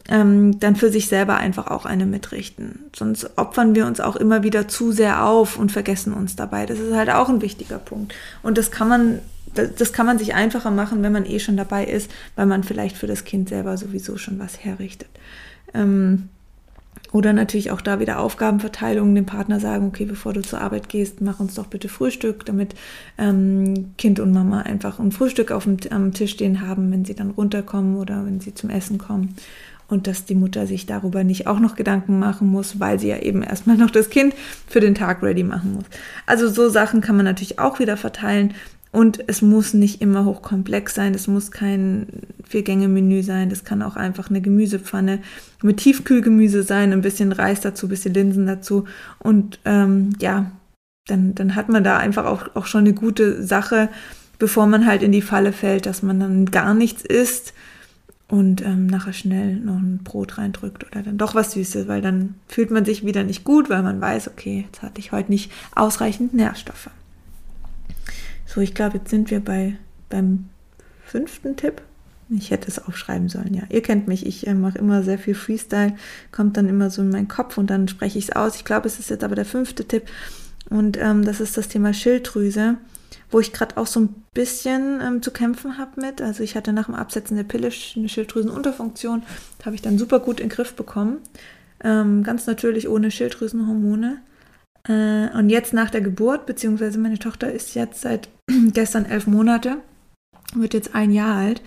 ähm, 0.10 0.60
dann 0.60 0.76
für 0.76 0.92
sich 0.92 1.08
selber 1.08 1.38
einfach 1.38 1.68
auch 1.68 1.86
eine 1.86 2.06
mitrichten. 2.06 2.80
Sonst 2.96 3.38
opfern 3.38 3.76
wir 3.76 3.86
uns 3.86 4.00
auch 4.00 4.16
immer 4.16 4.44
wieder 4.44 4.68
zu 4.68 4.92
sehr 4.92 5.26
auf 5.26 5.58
und 5.58 5.72
vergessen 5.72 6.14
uns 6.14 6.36
dabei. 6.36 6.66
Das 6.66 6.80
ist 6.80 6.94
halt 6.94 7.10
auch 7.10 7.30
ein 7.30 7.42
wichtiger 7.42 7.78
Punkt. 7.78 8.14
Und 8.44 8.58
das 8.58 8.72
kann 8.72 8.88
man, 8.88 9.20
das 9.54 9.94
kann 9.94 10.06
man 10.06 10.18
sich 10.18 10.34
einfacher 10.34 10.72
machen, 10.72 11.04
wenn 11.04 11.12
man 11.12 11.26
eh 11.26 11.40
schon 11.40 11.58
dabei 11.58 11.86
ist, 11.86 12.10
weil 12.36 12.46
man 12.46 12.64
vielleicht 12.64 12.98
für 12.98 13.08
das 13.08 13.26
Kind 13.26 13.50
selber 13.50 13.78
sowieso 13.78 14.18
schon 14.18 14.40
was 14.40 14.64
herrichtet. 14.64 15.10
Ähm, 15.74 16.30
oder 17.12 17.34
natürlich 17.34 17.72
auch 17.72 17.82
da 17.82 18.00
wieder 18.00 18.20
Aufgabenverteilung, 18.20 19.14
dem 19.14 19.26
Partner 19.26 19.60
sagen, 19.60 19.88
okay, 19.88 20.06
bevor 20.06 20.32
du 20.32 20.42
zur 20.42 20.62
Arbeit 20.62 20.88
gehst, 20.88 21.20
mach 21.20 21.42
uns 21.42 21.56
doch 21.56 21.68
bitte 21.68 21.90
Frühstück, 21.90 22.46
damit 22.46 22.74
ähm, 23.18 23.94
Kind 23.98 24.22
und 24.22 24.32
Mama 24.32 24.62
einfach 24.62 24.98
ein 24.98 25.12
Frühstück 25.12 25.52
auf 25.52 25.66
dem 25.66 25.78
am 25.90 26.14
Tisch 26.14 26.32
stehen 26.32 26.66
haben, 26.66 26.90
wenn 26.92 27.04
sie 27.04 27.14
dann 27.14 27.32
runterkommen 27.32 27.98
oder 27.98 28.26
wenn 28.26 28.40
sie 28.40 28.54
zum 28.54 28.70
Essen 28.70 28.98
kommen. 28.98 29.36
Und 29.92 30.08
dass 30.08 30.24
die 30.24 30.36
Mutter 30.36 30.68
sich 30.68 30.86
darüber 30.86 31.26
nicht 31.26 31.48
auch 31.48 31.60
noch 31.60 31.76
Gedanken 31.76 32.18
machen 32.18 32.48
muss, 32.48 32.80
weil 32.80 32.98
sie 32.98 33.10
ja 33.10 33.18
eben 33.18 33.44
erstmal 33.44 33.76
noch 33.76 33.92
das 33.92 34.10
Kind 34.10 34.34
für 34.66 34.80
den 34.80 34.96
Tag 34.96 35.22
ready 35.22 35.44
machen 35.44 35.74
muss. 35.74 35.84
Also 36.26 36.48
so 36.48 36.70
Sachen 36.70 37.02
kann 37.02 37.18
man 37.18 37.26
natürlich 37.26 37.60
auch 37.60 37.80
wieder 37.80 37.98
verteilen. 37.98 38.54
Und 38.94 39.22
es 39.28 39.42
muss 39.42 39.74
nicht 39.74 40.02
immer 40.02 40.24
hochkomplex 40.24 40.96
sein, 40.96 41.14
es 41.14 41.28
muss 41.28 41.52
kein 41.52 42.08
Vier-Gänge-Menü 42.46 43.22
sein, 43.22 43.50
das 43.50 43.66
kann 43.66 43.82
auch 43.82 43.98
einfach 43.98 44.30
eine 44.30 44.42
Gemüsepfanne 44.42 45.20
mit 45.62 45.78
Tiefkühlgemüse 45.78 46.64
sein, 46.64 46.94
ein 46.94 47.02
bisschen 47.02 47.34
Reis 47.34 47.60
dazu, 47.60 47.88
ein 47.88 47.90
bisschen 47.90 48.14
Linsen 48.14 48.48
dazu. 48.48 48.86
Und 49.20 49.60
ähm, 49.66 50.12
ja, 50.20 50.52
dann, 51.08 51.36
dann 51.36 51.56
hat 51.56 51.68
man 51.68 51.84
da 51.84 51.98
einfach 51.98 52.26
auch, 52.26 52.56
auch 52.56 52.66
schon 52.66 52.86
eine 52.86 52.94
gute 52.94 53.44
Sache, 53.44 53.90
bevor 54.40 54.68
man 54.68 54.86
halt 54.86 55.04
in 55.04 55.12
die 55.12 55.22
Falle 55.22 55.52
fällt, 55.52 55.86
dass 55.86 56.02
man 56.02 56.20
dann 56.22 56.46
gar 56.46 56.74
nichts 56.74 57.04
isst 57.04 57.54
und 58.32 58.62
ähm, 58.62 58.88
nachher 58.88 59.12
schnell 59.12 59.58
noch 59.58 59.76
ein 59.76 60.00
Brot 60.06 60.38
reindrückt 60.38 60.86
oder 60.86 61.04
dann 61.04 61.18
doch 61.18 61.36
was 61.36 61.52
Süßes, 61.52 61.90
weil 61.90 62.02
dann 62.02 62.36
fühlt 62.48 62.72
man 62.72 62.86
sich 62.86 63.06
wieder 63.06 63.26
nicht 63.26 63.44
gut, 63.44 63.70
weil 63.70 63.84
man 63.84 64.00
weiß, 64.00 64.30
okay, 64.30 64.66
jetzt 64.66 64.82
hatte 64.82 65.02
ich 65.02 65.12
heute 65.12 65.30
nicht 65.30 65.52
ausreichend 65.76 66.34
Nährstoffe. 66.34 66.90
So, 68.46 68.62
ich 68.62 68.74
glaube, 68.74 69.00
jetzt 69.00 69.10
sind 69.10 69.32
wir 69.32 69.42
bei, 69.42 69.76
beim 70.10 70.46
fünften 71.06 71.58
Tipp. 71.58 71.82
Ich 72.30 72.52
hätte 72.52 72.70
es 72.70 72.80
aufschreiben 72.80 73.28
sollen, 73.28 73.54
ja. 73.54 73.64
Ihr 73.68 73.82
kennt 73.82 74.08
mich, 74.08 74.26
ich 74.26 74.48
äh, 74.48 74.54
mache 74.54 74.78
immer 74.78 75.04
sehr 75.04 75.20
viel 75.20 75.36
Freestyle, 75.36 75.98
kommt 76.32 76.56
dann 76.56 76.70
immer 76.70 76.90
so 76.90 77.02
in 77.02 77.10
meinen 77.10 77.28
Kopf 77.28 77.58
und 77.58 77.70
dann 77.70 77.90
spreche 77.90 78.18
ich 78.18 78.30
es 78.30 78.36
aus. 78.36 78.56
Ich 78.56 78.64
glaube, 78.64 78.88
es 78.88 78.98
ist 78.98 79.10
jetzt 79.10 79.26
aber 79.26 79.36
der 79.36 79.44
fünfte 79.44 79.86
Tipp 79.86 80.04
und 80.70 80.98
ähm, 80.98 81.26
das 81.26 81.42
ist 81.42 81.58
das 81.58 81.68
Thema 81.68 81.94
Schilddrüse, 81.94 82.78
wo 83.30 83.40
ich 83.40 83.54
gerade 83.54 83.78
auch 83.78 83.88
so 83.88 84.00
ein 84.00 84.16
bisschen 84.34 85.00
ähm, 85.02 85.22
zu 85.22 85.32
kämpfen 85.32 85.78
habe 85.78 86.02
mit. 86.02 86.22
Also 86.22 86.44
ich 86.44 86.56
hatte 86.56 86.74
nach 86.74 86.86
dem 86.86 86.96
Absetzen 86.96 87.38
der 87.38 87.44
Pille 87.44 87.72
eine 87.96 88.10
Schilddrüsenunterfunktion, 88.10 89.24
habe 89.66 89.76
ich 89.76 89.82
dann 89.82 89.98
super 89.98 90.20
gut 90.20 90.40
in 90.40 90.48
den 90.50 90.56
Griff 90.56 90.74
bekommen. 90.76 91.18
Ähm, 91.84 92.24
ganz 92.24 92.48
natürlich 92.48 92.88
ohne 92.88 93.12
Schilddrüsenhormone. 93.12 94.22
Äh, 94.88 95.30
und 95.38 95.50
jetzt 95.50 95.74
nach 95.74 95.90
der 95.90 96.02
Geburt, 96.02 96.46
beziehungsweise 96.46 97.00
meine 97.00 97.20
Tochter 97.20 97.52
ist 97.52 97.76
jetzt 97.76 98.02
seit 98.02 98.30
gestern 98.74 99.06
elf 99.06 99.28
Monate, 99.28 99.78
wird 100.54 100.74
jetzt 100.74 100.96
ein 100.96 101.12
Jahr 101.12 101.36
alt, 101.36 101.62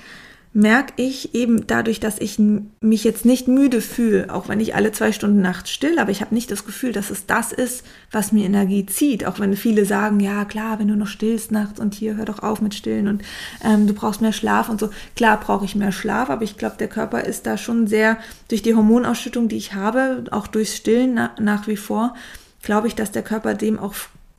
merke 0.57 0.93
ich 0.97 1.35
eben 1.35 1.67
dadurch, 1.67 1.99
dass 1.99 2.21
ich 2.21 2.39
mich 2.39 3.03
jetzt 3.03 3.25
nicht 3.25 3.49
müde 3.49 3.81
fühle, 3.81 4.33
auch 4.33 4.49
wenn 4.49 4.61
ich 4.61 4.77
alle 4.77 4.93
zwei 4.93 5.11
Stunden 5.11 5.43
nachts 5.43 5.73
still, 5.73 5.99
aber 5.99 6.13
ich 6.13 6.21
habe 6.21 6.33
nicht 6.33 6.49
das 6.53 6.65
Gefühl, 6.65 6.93
dass 6.93 7.11
es 7.11 7.27
das 7.27 7.53
ist, 7.53 7.85
was 8.13 8.31
mir 8.31 8.47
Energie 8.47 8.87
zieht. 8.87 9.27
Auch 9.27 9.41
wenn 9.41 9.57
viele 9.57 9.85
sagen, 9.85 10.21
ja 10.21 10.45
klar, 10.45 10.79
wenn 10.79 10.87
du 10.87 10.95
noch 10.95 11.09
stillst 11.09 11.51
nachts 11.51 11.81
und 11.81 11.95
hier 11.95 12.17
hör 12.17 12.25
doch 12.25 12.39
auf 12.39 12.61
mit 12.61 12.73
Stillen 12.73 13.09
und 13.09 13.23
ähm, 13.65 13.89
du 13.89 13.95
brauchst 13.95 14.21
mehr 14.21 14.33
Schlaf 14.33 14.69
und 14.69 14.79
so. 14.79 14.91
Klar 15.17 15.41
brauche 15.41 15.65
ich 15.65 15.75
mehr 15.75 15.91
Schlaf, 15.93 16.31
aber 16.31 16.45
ich 16.45 16.57
glaube, 16.57 16.77
der 16.79 16.89
Körper 16.89 17.25
ist 17.25 17.47
da 17.47 17.59
schon 17.59 17.89
sehr 17.89 18.17
durch 18.47 18.63
die 18.63 18.77
Hormonausschüttung, 18.77 19.49
die 19.49 19.57
ich 19.57 19.75
habe, 19.75 20.23
auch 20.31 20.47
durchs 20.47 20.77
Stillen 20.77 21.15
na 21.15 21.33
nach 21.41 21.67
wie 21.67 21.77
vor, 21.77 22.15
glaube 22.63 22.87
ich, 22.87 22.95
dass 22.95 23.11
der 23.11 23.23
Körper 23.23 23.55
dem 23.55 23.77
auch 23.77 23.95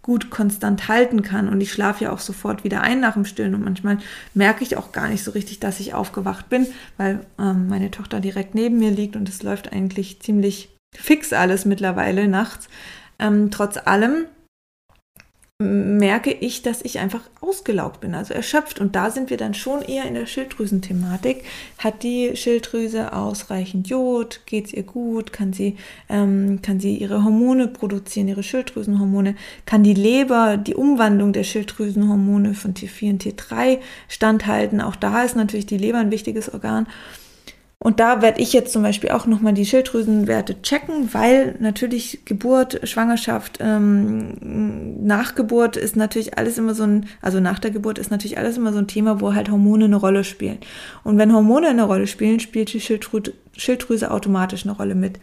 gut 0.06 0.30
konstant 0.30 0.88
halten 0.88 1.24
kann. 1.24 1.50
Und 1.50 1.60
ich 1.62 1.72
schlafe 1.72 2.04
ja 2.04 2.12
auch 2.12 2.20
sofort 2.20 2.64
wieder 2.64 2.82
ein 2.82 3.00
nach 3.00 3.16
dem 3.16 3.26
Stillen. 3.26 3.56
Und 3.56 3.64
manchmal 3.64 3.98
merke 4.36 4.64
ich 4.64 4.78
auch 4.78 4.92
gar 4.92 5.10
nicht 5.10 5.24
so 5.24 5.32
richtig, 5.32 5.60
dass 5.60 5.80
ich 5.80 5.96
aufgewacht 5.96 6.48
bin, 6.48 6.68
weil 6.98 7.26
ähm, 7.40 7.68
meine 7.70 7.90
Tochter 7.90 8.20
direkt 8.20 8.54
neben 8.54 8.78
mir 8.78 8.92
liegt 8.92 9.16
und 9.16 9.28
es 9.28 9.42
läuft 9.42 9.74
eigentlich 9.74 10.20
ziemlich 10.20 10.70
fix 10.96 11.34
alles 11.34 11.66
mittlerweile 11.66 12.28
nachts. 12.28 12.68
Ähm, 13.18 13.50
trotz 13.50 13.78
allem 13.78 14.26
merke 15.64 16.32
ich, 16.32 16.64
dass 16.64 16.82
ich 16.82 17.00
einfach 17.00 17.22
ausgelaugt 17.40 18.02
bin, 18.02 18.14
also 18.14 18.34
erschöpft. 18.34 18.82
Und 18.82 18.94
da 18.98 19.10
sind 19.10 19.30
wir 19.30 19.38
dann 19.38 19.54
schon 19.54 19.82
eher 19.82 20.04
in 20.04 20.14
der 20.14 20.26
Schilddrüsenthematik. 20.26 21.46
Hat 21.78 22.04
die 22.04 22.36
Schilddrüse 22.36 23.14
ausreichend 23.14 23.88
Jod? 23.88 24.42
Geht 24.46 24.66
es 24.66 24.74
ihr 24.74 24.84
gut? 24.84 25.32
Kann 25.32 25.54
sie, 25.54 25.78
ähm, 26.10 26.60
kann 26.62 26.82
sie 26.82 26.98
ihre 26.98 27.24
Hormone 27.24 27.70
produzieren, 27.70 28.28
ihre 28.28 28.44
Schilddrüsenhormone? 28.44 29.36
Kann 29.66 29.84
die 29.84 29.94
Leber 29.94 30.58
die 30.58 30.76
Umwandlung 30.76 31.32
der 31.32 31.46
Schilddrüsenhormone 31.46 32.54
von 32.54 32.74
T4 32.74 33.12
und 33.12 33.24
T3 33.24 33.80
standhalten? 34.10 34.82
Auch 34.82 34.98
da 34.98 35.24
ist 35.24 35.38
natürlich 35.38 35.68
die 35.68 35.78
Leber 35.78 36.00
ein 36.00 36.12
wichtiges 36.12 36.54
Organ. 36.54 36.86
Und 37.78 38.00
da 38.00 38.22
werde 38.22 38.42
ich 38.42 38.54
jetzt 38.54 38.72
zum 38.72 38.84
Beispiel 38.84 39.12
auch 39.12 39.26
nochmal 39.28 39.54
die 39.54 39.66
Schilddrüsenwerte 39.66 40.62
checken, 40.62 41.14
weil 41.14 41.56
natürlich 41.60 42.24
Geburt, 42.26 42.80
Schwangerschaft, 42.88 43.60
ähm, 43.60 45.06
Nachgeburt 45.06 45.76
ist 45.78 45.96
natürlich 45.96 46.38
alles 46.38 46.58
immer 46.58 46.74
so 46.74 46.84
ein, 46.84 47.08
also 47.22 47.40
nach 47.40 47.60
der 47.60 47.72
Geburt 47.72 48.00
ist 48.00 48.12
natürlich 48.12 48.38
alles 48.38 48.58
immer 48.58 48.72
so 48.72 48.80
ein 48.80 48.88
Thema, 48.88 49.20
wo 49.20 49.34
halt 49.34 49.52
Hormone 49.52 49.86
eine 49.86 49.98
Rolle 49.98 50.24
spielen. 50.24 50.58
Und 51.04 51.18
wenn 51.18 51.34
Hormone 51.34 51.68
eine 51.68 51.84
Rolle 51.84 52.08
spielen, 52.08 52.40
spielt 52.40 52.74
die 52.74 52.80
Schilddrü 52.80 53.22
Schilddrüse 53.58 54.12
automatisch 54.12 54.66
eine 54.66 54.76
Rolle 54.76 54.96
mit. 54.96 55.20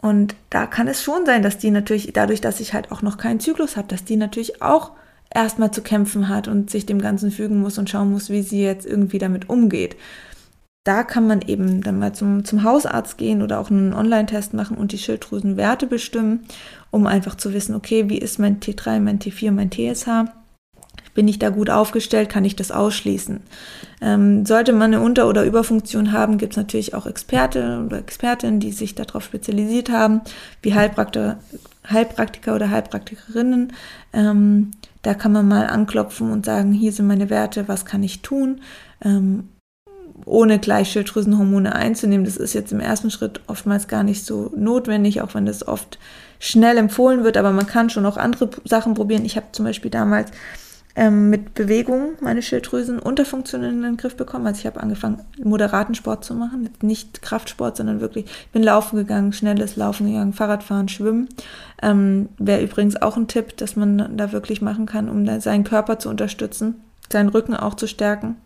Und 0.00 0.34
da 0.50 0.66
kann 0.66 0.88
es 0.88 1.02
schon 1.02 1.26
sein, 1.26 1.42
dass 1.42 1.58
die 1.58 1.70
natürlich, 1.70 2.12
dadurch, 2.12 2.40
dass 2.40 2.60
ich 2.60 2.74
halt 2.74 2.90
auch 2.90 3.02
noch 3.02 3.18
keinen 3.18 3.40
Zyklus 3.40 3.76
habe, 3.76 3.88
dass 3.88 4.04
die 4.04 4.16
natürlich 4.16 4.62
auch 4.62 4.92
erstmal 5.32 5.70
zu 5.72 5.82
kämpfen 5.82 6.28
hat 6.28 6.48
und 6.48 6.70
sich 6.70 6.86
dem 6.86 7.00
Ganzen 7.00 7.30
fügen 7.30 7.60
muss 7.60 7.78
und 7.78 7.90
schauen 7.90 8.10
muss, 8.10 8.30
wie 8.30 8.42
sie 8.42 8.62
jetzt 8.62 8.86
irgendwie 8.86 9.18
damit 9.18 9.48
umgeht 9.48 9.96
da 10.86 11.02
kann 11.02 11.26
man 11.26 11.42
eben 11.42 11.82
dann 11.82 11.98
mal 11.98 12.12
zum, 12.14 12.44
zum 12.44 12.62
Hausarzt 12.62 13.18
gehen 13.18 13.42
oder 13.42 13.58
auch 13.58 13.70
einen 13.70 13.92
Online-Test 13.92 14.54
machen 14.54 14.78
und 14.78 14.92
die 14.92 14.98
Schilddrüsenwerte 14.98 15.88
bestimmen, 15.88 16.46
um 16.92 17.08
einfach 17.08 17.34
zu 17.34 17.52
wissen, 17.52 17.74
okay, 17.74 18.08
wie 18.08 18.18
ist 18.18 18.38
mein 18.38 18.60
T3, 18.60 19.00
mein 19.00 19.18
T4, 19.18 19.50
mein 19.50 19.70
TSH? 19.72 20.30
Bin 21.12 21.26
ich 21.26 21.40
da 21.40 21.48
gut 21.48 21.70
aufgestellt? 21.70 22.28
Kann 22.28 22.44
ich 22.44 22.54
das 22.54 22.70
ausschließen? 22.70 23.40
Ähm, 24.00 24.46
sollte 24.46 24.72
man 24.72 24.94
eine 24.94 25.02
Unter- 25.02 25.28
oder 25.28 25.44
Überfunktion 25.44 26.12
haben, 26.12 26.38
gibt 26.38 26.52
es 26.52 26.56
natürlich 26.56 26.94
auch 26.94 27.06
Experte 27.06 27.82
oder 27.84 27.98
Expertinnen, 27.98 28.60
die 28.60 28.70
sich 28.70 28.94
darauf 28.94 29.24
spezialisiert 29.24 29.90
haben, 29.90 30.20
wie 30.62 30.74
Heilpraktiker, 30.74 31.38
Heilpraktiker 31.90 32.54
oder 32.54 32.70
Heilpraktikerinnen. 32.70 33.72
Ähm, 34.12 34.70
da 35.02 35.14
kann 35.14 35.32
man 35.32 35.48
mal 35.48 35.66
anklopfen 35.66 36.30
und 36.30 36.46
sagen, 36.46 36.72
hier 36.72 36.92
sind 36.92 37.08
meine 37.08 37.28
Werte, 37.28 37.66
was 37.66 37.84
kann 37.84 38.04
ich 38.04 38.22
tun? 38.22 38.60
Ähm, 39.02 39.48
ohne 40.24 40.58
gleich 40.58 40.90
Schilddrüsenhormone 40.90 41.74
einzunehmen. 41.74 42.24
Das 42.24 42.36
ist 42.36 42.54
jetzt 42.54 42.72
im 42.72 42.80
ersten 42.80 43.10
Schritt 43.10 43.40
oftmals 43.46 43.88
gar 43.88 44.02
nicht 44.02 44.24
so 44.24 44.50
notwendig, 44.56 45.20
auch 45.20 45.34
wenn 45.34 45.46
das 45.46 45.66
oft 45.66 45.98
schnell 46.38 46.76
empfohlen 46.78 47.24
wird, 47.24 47.36
aber 47.36 47.52
man 47.52 47.66
kann 47.66 47.90
schon 47.90 48.06
auch 48.06 48.16
andere 48.16 48.50
Sachen 48.64 48.94
probieren. 48.94 49.24
Ich 49.24 49.36
habe 49.36 49.46
zum 49.52 49.64
Beispiel 49.64 49.90
damals 49.90 50.30
ähm, 50.94 51.28
mit 51.28 51.54
Bewegung 51.54 52.12
meine 52.20 52.42
Schilddrüsen 52.42 52.98
Unterfunktionen 52.98 53.70
in 53.70 53.82
den 53.82 53.96
Griff 53.96 54.16
bekommen. 54.16 54.46
Also 54.46 54.60
ich 54.60 54.66
habe 54.66 54.80
angefangen, 54.80 55.20
moderaten 55.42 55.94
Sport 55.94 56.24
zu 56.24 56.34
machen, 56.34 56.70
nicht 56.80 57.22
Kraftsport, 57.22 57.76
sondern 57.76 58.00
wirklich, 58.00 58.24
ich 58.24 58.50
bin 58.52 58.62
laufen 58.62 58.96
gegangen, 58.96 59.32
schnelles 59.32 59.76
Laufen 59.76 60.06
gegangen, 60.06 60.32
Fahrradfahren, 60.32 60.88
Schwimmen. 60.88 61.28
Ähm, 61.82 62.30
Wäre 62.38 62.62
übrigens 62.62 63.00
auch 63.00 63.16
ein 63.16 63.28
Tipp, 63.28 63.56
dass 63.58 63.76
man 63.76 64.16
da 64.16 64.32
wirklich 64.32 64.62
machen 64.62 64.86
kann, 64.86 65.08
um 65.08 65.40
seinen 65.40 65.64
Körper 65.64 65.98
zu 65.98 66.08
unterstützen, 66.08 66.76
seinen 67.12 67.28
Rücken 67.28 67.54
auch 67.54 67.74
zu 67.74 67.86
stärken. 67.86 68.36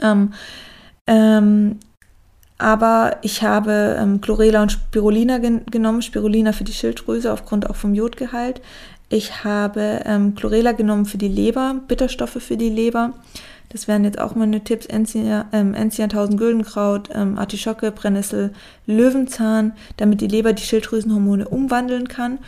Ähm, 0.00 0.32
ähm, 1.06 1.78
aber 2.58 3.18
ich 3.22 3.42
habe 3.42 3.96
ähm, 3.98 4.20
Chlorella 4.20 4.62
und 4.62 4.72
Spirulina 4.72 5.38
gen 5.38 5.66
genommen, 5.66 6.02
Spirulina 6.02 6.52
für 6.52 6.64
die 6.64 6.72
Schilddrüse 6.72 7.32
aufgrund 7.32 7.68
auch 7.68 7.76
vom 7.76 7.94
Jodgehalt. 7.94 8.60
Ich 9.08 9.44
habe 9.44 10.02
ähm, 10.04 10.34
Chlorella 10.34 10.72
genommen 10.72 11.04
für 11.04 11.18
die 11.18 11.28
Leber, 11.28 11.76
Bitterstoffe 11.88 12.42
für 12.42 12.56
die 12.56 12.70
Leber. 12.70 13.12
Das 13.70 13.88
wären 13.88 14.04
jetzt 14.04 14.20
auch 14.20 14.34
meine 14.34 14.62
Tipps: 14.62 14.86
Enzian, 14.86 15.46
ähm, 15.52 15.74
Enzian 15.74 16.10
1000 16.10 16.38
Güldenkraut, 16.38 17.10
ähm, 17.12 17.38
Artischocke, 17.38 17.90
Brennnessel, 17.90 18.52
Löwenzahn, 18.86 19.72
damit 19.96 20.20
die 20.20 20.28
Leber 20.28 20.52
die 20.52 20.62
Schilddrüsenhormone 20.62 21.48
umwandeln 21.48 22.08
kann. 22.08 22.38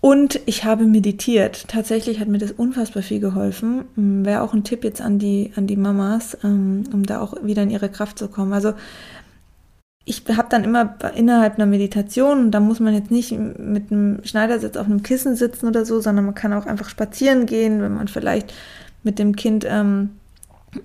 Und 0.00 0.40
ich 0.46 0.64
habe 0.64 0.84
meditiert. 0.84 1.68
Tatsächlich 1.68 2.20
hat 2.20 2.28
mir 2.28 2.38
das 2.38 2.52
unfassbar 2.52 3.02
viel 3.02 3.20
geholfen. 3.20 3.84
Hm, 3.94 4.24
wäre 4.24 4.42
auch 4.42 4.54
ein 4.54 4.64
Tipp 4.64 4.84
jetzt 4.84 5.00
an 5.00 5.18
die, 5.18 5.52
an 5.56 5.66
die 5.66 5.76
Mamas, 5.76 6.36
ähm, 6.44 6.84
um 6.92 7.04
da 7.04 7.20
auch 7.20 7.34
wieder 7.42 7.62
in 7.62 7.70
ihre 7.70 7.88
Kraft 7.88 8.18
zu 8.18 8.28
kommen. 8.28 8.52
Also 8.52 8.74
ich 10.04 10.22
habe 10.28 10.46
dann 10.48 10.62
immer 10.62 10.94
innerhalb 11.16 11.56
einer 11.56 11.66
Meditation, 11.66 12.52
da 12.52 12.60
muss 12.60 12.78
man 12.78 12.94
jetzt 12.94 13.10
nicht 13.10 13.32
mit 13.32 13.90
einem 13.90 14.24
Schneidersitz 14.24 14.76
auf 14.76 14.86
einem 14.86 15.02
Kissen 15.02 15.34
sitzen 15.34 15.66
oder 15.66 15.84
so, 15.84 16.00
sondern 16.00 16.24
man 16.24 16.34
kann 16.34 16.52
auch 16.52 16.66
einfach 16.66 16.88
spazieren 16.88 17.44
gehen, 17.44 17.82
wenn 17.82 17.94
man 17.94 18.06
vielleicht 18.06 18.54
mit 19.02 19.18
dem 19.18 19.34
Kind 19.34 19.66
ähm, 19.68 20.10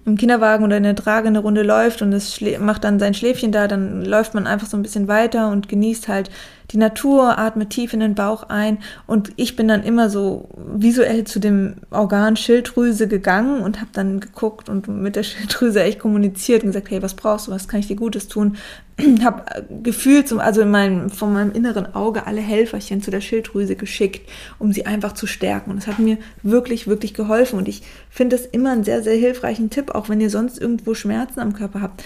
im 0.06 0.17
Kinderwagen 0.17 0.65
oder 0.65 0.78
in 0.78 0.84
der 0.84 0.95
Trage 0.95 1.28
eine 1.28 1.39
Runde 1.39 1.62
läuft 1.62 2.02
und 2.02 2.13
es 2.13 2.41
macht 2.60 2.84
dann 2.84 3.00
sein 3.00 3.13
Schläfchen 3.13 3.52
da, 3.52 3.67
dann 3.67 4.04
läuft 4.04 4.34
man 4.34 4.47
einfach 4.47 4.67
so 4.67 4.78
ein 4.78 4.84
bisschen 4.84 5.08
weiter 5.08 5.50
und 5.52 5.69
genießt 5.69 6.08
halt 6.08 6.32
die 6.72 6.78
Natur, 6.78 7.38
atmet 7.38 7.70
tief 7.70 7.94
in 7.94 8.00
den 8.00 8.16
Bauch 8.16 8.44
ein 8.50 8.78
und 9.08 9.32
ich 9.36 9.56
bin 9.56 9.68
dann 9.68 9.84
immer 9.84 10.10
so 10.10 10.50
visuell 10.56 11.26
zu 11.26 11.40
dem 11.40 11.76
Organ 11.90 12.38
Schilddrüse 12.38 13.08
gegangen 13.08 13.62
und 13.62 13.80
habe 13.80 13.92
dann 13.94 14.20
geguckt 14.20 14.70
und 14.70 14.88
mit 14.88 15.16
der 15.16 15.24
Schilddrüse 15.24 15.84
echt 15.84 16.00
kommuniziert 16.00 16.64
und 16.64 16.70
gesagt, 16.70 16.90
hey, 16.90 17.02
was 17.02 17.14
brauchst 17.14 17.48
du, 17.48 17.52
was 17.52 17.68
kann 17.68 17.80
ich 17.80 17.88
dir 17.88 17.96
Gutes 17.96 18.28
tun? 18.28 18.58
habe 19.24 19.44
gefühlt, 19.84 20.32
also 20.34 20.62
in 20.62 20.72
meinem, 20.72 21.10
von 21.10 21.34
meinem 21.34 21.52
inneren 21.52 21.94
Auge 21.94 22.28
alle 22.28 22.42
Helferchen 22.42 23.02
zu 23.02 23.12
der 23.12 23.22
Schilddrüse 23.22 23.76
geschickt, 23.76 24.30
um 24.60 24.72
sie 24.72 24.86
einfach 24.86 25.14
zu 25.14 25.28
stärken. 25.28 25.72
Und 25.72 25.78
das 25.78 25.88
hat 25.88 26.00
mir 26.00 26.18
wirklich, 26.44 26.88
wirklich 26.88 27.14
geholfen. 27.14 27.58
Und 27.58 27.68
ich 27.68 27.84
finde 28.10 28.36
es 28.36 28.46
immer 28.46 28.72
einen 28.72 28.84
sehr, 28.84 29.04
sehr 29.04 29.16
hilfreichen 29.16 29.70
Tipp, 29.70 29.94
auch 29.96 30.10
wenn 30.10 30.22
ihr 30.22 30.30
sonst 30.30 30.60
irgendwo 30.60 30.94
Schmerzen 30.94 31.40
am 31.40 31.54
Körper 31.54 31.82
habt 31.82 32.04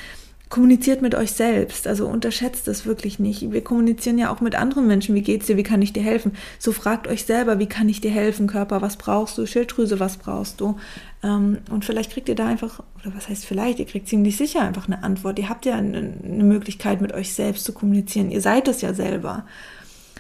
kommuniziert 0.50 1.02
mit 1.02 1.16
euch 1.16 1.32
selbst, 1.32 1.88
also 1.88 2.08
unterschätzt 2.08 2.68
das 2.68 2.86
wirklich 2.86 3.18
nicht. 3.18 3.52
Wir 3.52 3.64
kommunizieren 3.64 4.18
ja 4.18 4.32
auch 4.32 4.42
mit 4.42 4.56
anderen 4.56 4.86
Menschen, 4.86 5.16
wie 5.16 5.22
geht's 5.22 5.48
dir, 5.48 5.58
wie 5.58 5.64
kann 5.64 5.82
ich 5.82 5.92
dir 5.92 6.04
helfen? 6.04 6.34
So 6.60 6.72
fragt 6.72 7.08
euch 7.08 7.26
selber, 7.26 7.58
wie 7.58 7.66
kann 7.66 7.90
ich 7.90 8.00
dir 8.00 8.12
helfen, 8.12 8.48
Körper, 8.48 8.82
was 8.82 8.98
brauchst 8.98 9.38
du, 9.38 9.46
Schilddrüse, 9.48 10.00
was 10.00 10.18
brauchst 10.18 10.62
du? 10.62 10.78
Ähm, 11.24 11.58
und 11.72 11.84
vielleicht 11.84 12.12
kriegt 12.12 12.30
ihr 12.30 12.36
da 12.36 12.48
einfach, 12.48 12.82
oder 13.00 13.16
was 13.16 13.28
heißt 13.28 13.46
vielleicht, 13.46 13.80
ihr 13.80 13.86
kriegt 13.86 14.08
ziemlich 14.08 14.38
sicher 14.38 14.62
einfach 14.62 14.88
eine 14.88 15.04
Antwort. 15.04 15.40
Ihr 15.40 15.50
habt 15.50 15.66
ja 15.66 15.76
eine, 15.76 15.98
eine 15.98 16.44
Möglichkeit, 16.44 17.02
mit 17.02 17.14
euch 17.14 17.34
selbst 17.34 17.66
zu 17.66 17.74
kommunizieren. 17.74 18.30
Ihr 18.30 18.42
seid 18.42 18.68
es 18.68 18.82
ja 18.82 18.94
selber. 18.94 19.46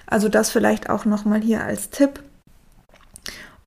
Also 0.07 0.27
das 0.27 0.49
vielleicht 0.49 0.89
auch 0.89 1.05
nochmal 1.05 1.41
hier 1.41 1.63
als 1.63 1.91
Tipp. 1.91 2.21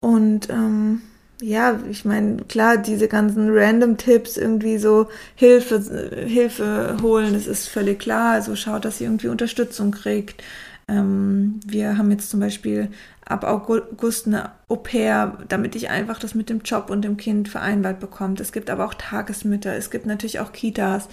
Und 0.00 0.50
ähm, 0.50 1.02
ja, 1.40 1.78
ich 1.88 2.04
meine, 2.04 2.38
klar, 2.44 2.78
diese 2.78 3.08
ganzen 3.08 3.48
Random-Tipps, 3.50 4.36
irgendwie 4.36 4.78
so 4.78 5.08
Hilfe, 5.36 5.80
Hilfe 6.26 6.96
holen, 7.02 7.32
das 7.32 7.46
ist 7.46 7.68
völlig 7.68 8.00
klar. 8.00 8.32
Also 8.32 8.56
schaut, 8.56 8.84
dass 8.84 9.00
ihr 9.00 9.06
irgendwie 9.06 9.28
Unterstützung 9.28 9.92
kriegt. 9.92 10.42
Ähm, 10.88 11.60
wir 11.66 11.96
haben 11.96 12.10
jetzt 12.10 12.30
zum 12.30 12.40
Beispiel 12.40 12.88
ab 13.24 13.44
August 13.44 14.26
eine 14.26 14.50
Au-pair, 14.68 15.38
damit 15.48 15.76
ich 15.76 15.90
einfach 15.90 16.18
das 16.18 16.34
mit 16.34 16.48
dem 16.50 16.62
Job 16.62 16.90
und 16.90 17.02
dem 17.02 17.16
Kind 17.16 17.48
vereinbart 17.48 18.00
bekomme. 18.00 18.34
Es 18.40 18.52
gibt 18.52 18.70
aber 18.70 18.86
auch 18.86 18.94
Tagesmütter, 18.94 19.74
es 19.76 19.90
gibt 19.90 20.06
natürlich 20.06 20.40
auch 20.40 20.52
Kitas. 20.52 21.08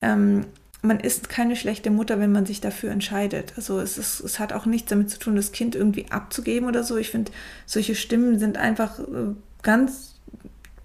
Ähm, 0.00 0.46
man 0.82 0.98
ist 0.98 1.28
keine 1.28 1.56
schlechte 1.56 1.90
Mutter, 1.90 2.18
wenn 2.18 2.32
man 2.32 2.46
sich 2.46 2.60
dafür 2.60 2.90
entscheidet. 2.90 3.52
Also 3.56 3.78
es, 3.80 3.98
ist, 3.98 4.20
es 4.20 4.38
hat 4.38 4.54
auch 4.54 4.64
nichts 4.64 4.88
damit 4.88 5.10
zu 5.10 5.18
tun, 5.18 5.36
das 5.36 5.52
Kind 5.52 5.74
irgendwie 5.74 6.06
abzugeben 6.10 6.66
oder 6.66 6.82
so. 6.82 6.96
Ich 6.96 7.10
finde, 7.10 7.30
solche 7.66 7.94
Stimmen 7.94 8.38
sind 8.38 8.56
einfach 8.56 8.98
äh, 8.98 9.34
ganz 9.62 10.20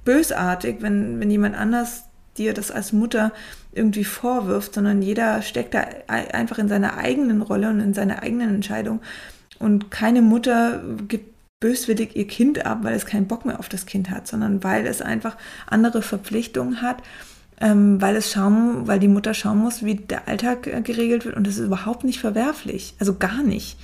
bösartig, 0.04 0.78
wenn, 0.82 1.20
wenn 1.20 1.30
jemand 1.30 1.56
anders 1.56 2.06
dir 2.38 2.54
das 2.54 2.72
als 2.72 2.94
Mutter 2.94 3.32
irgendwie 3.72 4.04
vorwirft, 4.04 4.74
sondern 4.74 5.02
jeder 5.02 5.42
steckt 5.42 5.74
da 5.74 5.86
einfach 6.08 6.58
in 6.58 6.68
seiner 6.68 6.98
eigenen 6.98 7.42
Rolle 7.42 7.70
und 7.70 7.80
in 7.80 7.94
seiner 7.94 8.24
eigenen 8.24 8.56
Entscheidung. 8.56 9.02
Und 9.60 9.92
keine 9.92 10.22
Mutter 10.22 10.84
gibt 11.08 11.36
böswillig 11.60 12.16
ihr 12.16 12.28
Kind 12.28 12.66
ab, 12.66 12.80
weil 12.82 12.96
es 12.96 13.06
keinen 13.06 13.28
Bock 13.28 13.46
mehr 13.46 13.60
auf 13.60 13.70
das 13.70 13.86
Kind 13.86 14.10
hat, 14.10 14.28
sondern 14.28 14.64
weil 14.64 14.86
es 14.86 15.02
einfach 15.02 15.38
andere 15.68 16.02
Verpflichtungen 16.02 16.82
hat, 16.82 16.98
ähm, 17.62 18.02
weil 18.02 18.16
es 18.18 18.32
schauen, 18.32 18.88
weil 18.88 19.00
die 19.00 19.08
Mutter 19.08 19.34
schauen 19.34 19.60
muss, 19.60 19.84
wie 19.84 19.96
der 19.96 20.28
Alltag 20.28 20.68
äh, 20.68 20.82
geregelt 20.82 21.26
wird. 21.26 21.36
Und 21.36 21.48
das 21.48 21.58
ist 21.58 21.66
überhaupt 21.66 22.04
nicht 22.04 22.20
verwerflich, 22.20 22.96
also 23.00 23.16
gar 23.16 23.42
nicht. 23.44 23.78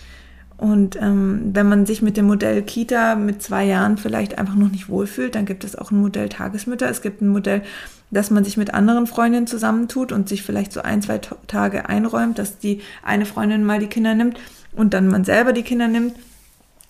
Und 0.61 0.95
ähm, 1.01 1.49
wenn 1.53 1.67
man 1.67 1.87
sich 1.87 2.03
mit 2.03 2.17
dem 2.17 2.27
Modell 2.27 2.61
Kita 2.61 3.15
mit 3.15 3.41
zwei 3.41 3.65
Jahren 3.65 3.97
vielleicht 3.97 4.37
einfach 4.37 4.53
noch 4.53 4.69
nicht 4.69 4.89
wohlfühlt, 4.89 5.33
dann 5.33 5.47
gibt 5.47 5.63
es 5.63 5.75
auch 5.75 5.89
ein 5.89 5.99
Modell 5.99 6.29
Tagesmütter. 6.29 6.87
Es 6.87 7.01
gibt 7.01 7.19
ein 7.19 7.29
Modell, 7.29 7.63
dass 8.11 8.29
man 8.29 8.43
sich 8.43 8.57
mit 8.57 8.71
anderen 8.71 9.07
Freundinnen 9.07 9.47
zusammentut 9.47 10.11
und 10.11 10.29
sich 10.29 10.43
vielleicht 10.43 10.71
so 10.71 10.83
ein, 10.83 11.01
zwei 11.01 11.17
Tage 11.17 11.89
einräumt, 11.89 12.37
dass 12.37 12.59
die 12.59 12.81
eine 13.01 13.25
Freundin 13.25 13.63
mal 13.63 13.79
die 13.79 13.87
Kinder 13.87 14.13
nimmt 14.13 14.39
und 14.75 14.93
dann 14.93 15.07
man 15.07 15.23
selber 15.23 15.51
die 15.51 15.63
Kinder 15.63 15.87
nimmt. 15.87 16.13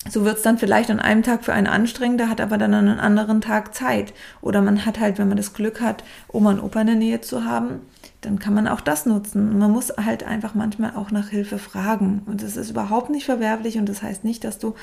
So 0.10 0.26
wird 0.26 0.36
es 0.36 0.44
dann 0.44 0.58
vielleicht 0.58 0.92
an 0.92 1.00
einem 1.00 1.24
Tag 1.24 1.46
für 1.46 1.54
einen 1.54 1.68
anstrengender, 1.68 2.28
hat 2.28 2.42
aber 2.42 2.58
dann 2.58 2.74
an 2.74 2.90
einem 2.90 3.00
anderen 3.00 3.40
Tag 3.40 3.74
Zeit. 3.74 4.14
Oder 4.42 4.62
man 4.62 4.86
hat 4.86 5.00
halt, 5.00 5.18
wenn 5.18 5.30
man 5.30 5.38
das 5.38 5.54
Glück 5.54 5.80
hat, 5.80 6.04
Oma 6.28 6.50
und 6.50 6.60
Opa 6.60 6.82
in 6.82 6.88
der 6.88 6.96
Nähe 6.98 7.22
zu 7.22 7.46
haben, 7.46 7.80
dann 8.22 8.40
kann 8.40 8.54
man 8.54 8.68
auch 8.68 8.82
das 8.82 9.06
nutzen. 9.06 9.58
Man 9.58 9.72
muss 9.72 9.90
halt 9.98 10.24
einfach 10.24 10.54
manchmal 10.56 10.96
auch 10.96 11.12
nach 11.12 11.30
Hilfe 11.30 11.58
fragen. 11.58 12.22
Und 12.28 12.44
das 12.44 12.56
ist 12.56 12.70
überhaupt 12.70 13.10
nicht 13.10 13.26
verwerflich 13.26 13.78
und 13.78 13.90
das 13.90 14.04
heißt 14.04 14.24
nicht, 14.24 14.44
dass 14.44 14.60
du 14.60 14.76